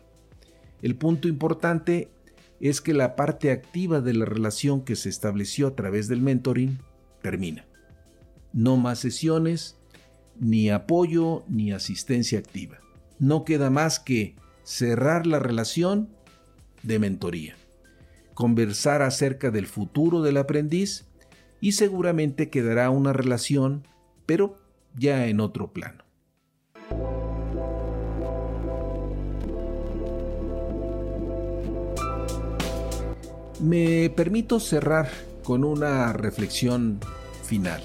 El 0.82 0.96
punto 0.96 1.28
importante 1.28 2.12
es 2.60 2.82
que 2.82 2.94
la 2.94 3.16
parte 3.16 3.52
activa 3.52 4.02
de 4.02 4.14
la 4.14 4.26
relación 4.26 4.82
que 4.82 4.96
se 4.96 5.10
estableció 5.10 5.68
a 5.68 5.76
través 5.76 6.08
del 6.08 6.22
mentoring 6.22 6.80
termina. 7.22 7.66
No 8.54 8.78
más 8.78 9.00
sesiones, 9.00 9.78
ni 10.40 10.70
apoyo, 10.70 11.44
ni 11.48 11.72
asistencia 11.72 12.40
activa. 12.40 12.80
No 13.18 13.44
queda 13.44 13.70
más 13.70 14.00
que 14.00 14.36
cerrar 14.64 15.28
la 15.28 15.40
relación 15.40 16.10
de 16.84 17.00
mentoría, 17.00 17.56
conversar 18.34 19.02
acerca 19.02 19.52
del 19.52 19.68
futuro 19.68 20.22
del 20.22 20.38
aprendiz 20.38 21.06
y 21.62 21.74
seguramente 21.74 22.50
quedará 22.50 22.90
una 22.90 23.14
relación, 23.14 23.88
pero 24.26 24.58
ya 24.96 25.28
en 25.28 25.40
otro 25.40 25.74
plano. 25.74 26.04
Me 33.60 34.10
permito 34.16 34.62
cerrar 34.62 35.10
con 35.44 35.66
una 35.66 36.14
reflexión 36.14 37.00
final. 37.44 37.82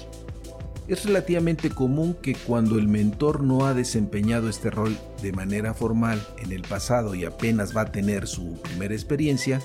Es 0.87 1.03
relativamente 1.03 1.69
común 1.69 2.15
que 2.21 2.33
cuando 2.33 2.77
el 2.77 2.87
mentor 2.87 3.43
no 3.43 3.65
ha 3.65 3.73
desempeñado 3.73 4.47
este 4.47 4.69
rol 4.69 4.95
de 5.25 5.33
manera 5.33 5.73
formal 5.73 6.21
en 6.37 6.51
el 6.51 6.61
pasado 6.61 7.15
y 7.15 7.25
apenas 7.25 7.75
va 7.75 7.81
a 7.81 7.91
tener 7.91 8.27
su 8.27 8.61
primera 8.61 8.93
experiencia, 8.93 9.59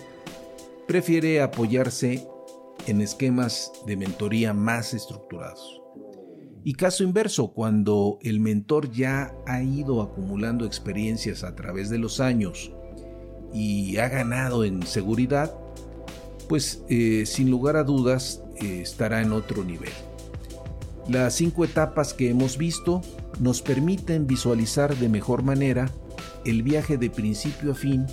prefiere 0.89 1.43
apoyarse 1.43 2.27
en 2.87 3.03
esquemas 3.03 3.71
de 3.87 3.99
mentoría 3.99 4.55
más 4.55 4.95
estructurados. 4.95 5.83
Y 6.65 6.73
caso 6.73 7.05
inverso, 7.05 7.53
cuando 7.53 8.19
el 8.23 8.41
mentor 8.41 8.91
ya 8.91 9.35
ha 9.47 9.63
ido 9.63 10.01
acumulando 10.01 10.65
experiencias 10.65 11.45
a 11.45 11.55
través 11.55 11.91
de 11.91 11.99
los 11.99 12.21
años 12.21 12.73
y 13.53 13.99
ha 13.99 14.09
ganado 14.09 14.65
en 14.65 14.83
seguridad, 14.87 15.55
pues 16.49 16.83
eh, 16.89 17.25
sin 17.27 17.51
lugar 17.51 17.77
a 17.77 17.85
dudas 17.85 18.43
eh, 18.63 18.81
estará 18.81 19.21
en 19.21 19.33
otro 19.33 19.63
nivel. 19.63 19.93
Las 21.11 21.35
cinco 21.35 21.65
etapas 21.65 22.15
que 22.15 22.31
hemos 22.31 22.57
visto 22.57 23.03
nos 23.41 23.63
permiten 23.63 24.29
visualizar 24.29 24.95
de 24.95 25.09
mejor 25.09 25.43
manera 25.43 25.91
el 26.45 26.63
viaje 26.63 26.99
de 26.99 27.11
principio 27.11 27.73
a 27.73 27.75
fin 27.75 28.07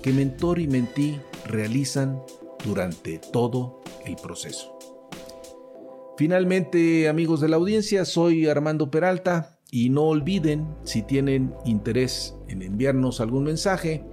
que 0.00 0.12
mentor 0.12 0.60
y 0.60 0.68
mentí 0.68 1.18
realizan 1.46 2.22
durante 2.64 3.18
todo 3.18 3.80
el 4.04 4.14
proceso. 4.14 4.78
Finalmente, 6.16 7.08
amigos 7.08 7.40
de 7.40 7.48
la 7.48 7.56
audiencia, 7.56 8.04
soy 8.04 8.46
Armando 8.46 8.92
Peralta 8.92 9.58
y 9.72 9.90
no 9.90 10.04
olviden, 10.04 10.72
si 10.84 11.02
tienen 11.02 11.52
interés 11.64 12.36
en 12.46 12.62
enviarnos 12.62 13.20
algún 13.20 13.42
mensaje, 13.42 14.04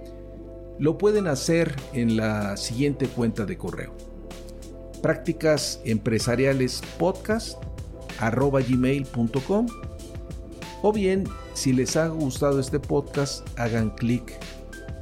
lo 0.80 0.98
pueden 0.98 1.28
hacer 1.28 1.76
en 1.92 2.16
la 2.16 2.56
siguiente 2.56 3.06
cuenta 3.06 3.46
de 3.46 3.56
correo. 3.56 3.94
Prácticas 5.00 5.80
empresariales 5.84 6.82
podcast 6.98 7.62
gmail.com 8.20 9.66
o 10.82 10.92
bien 10.92 11.24
si 11.54 11.72
les 11.72 11.96
ha 11.96 12.08
gustado 12.08 12.60
este 12.60 12.78
podcast 12.78 13.48
hagan 13.58 13.90
clic 13.90 14.38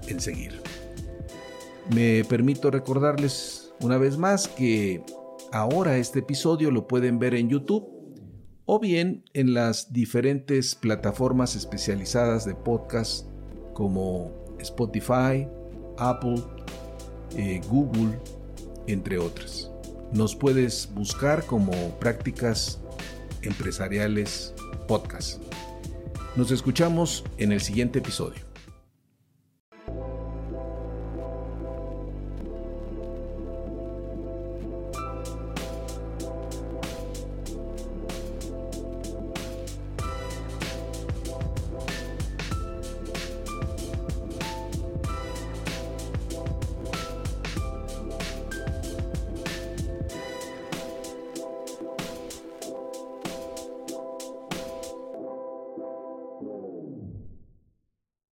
en 0.08 0.20
seguir. 0.20 0.60
Me 1.94 2.24
permito 2.24 2.70
recordarles 2.70 3.72
una 3.80 3.98
vez 3.98 4.16
más 4.16 4.48
que 4.48 5.02
ahora 5.52 5.96
este 5.96 6.20
episodio 6.20 6.70
lo 6.70 6.86
pueden 6.86 7.18
ver 7.18 7.34
en 7.34 7.48
YouTube 7.48 7.88
o 8.64 8.78
bien 8.78 9.24
en 9.34 9.54
las 9.54 9.92
diferentes 9.92 10.74
plataformas 10.74 11.56
especializadas 11.56 12.44
de 12.44 12.54
podcast 12.54 13.26
como 13.74 14.30
Spotify, 14.60 15.48
Apple, 15.98 16.42
eh, 17.36 17.60
Google, 17.68 18.18
entre 18.86 19.18
otras. 19.18 19.70
Nos 20.12 20.36
puedes 20.36 20.88
buscar 20.94 21.44
como 21.44 21.72
prácticas 21.98 22.81
empresariales 23.42 24.54
podcast. 24.88 25.42
Nos 26.36 26.50
escuchamos 26.50 27.24
en 27.38 27.52
el 27.52 27.60
siguiente 27.60 27.98
episodio. 27.98 28.51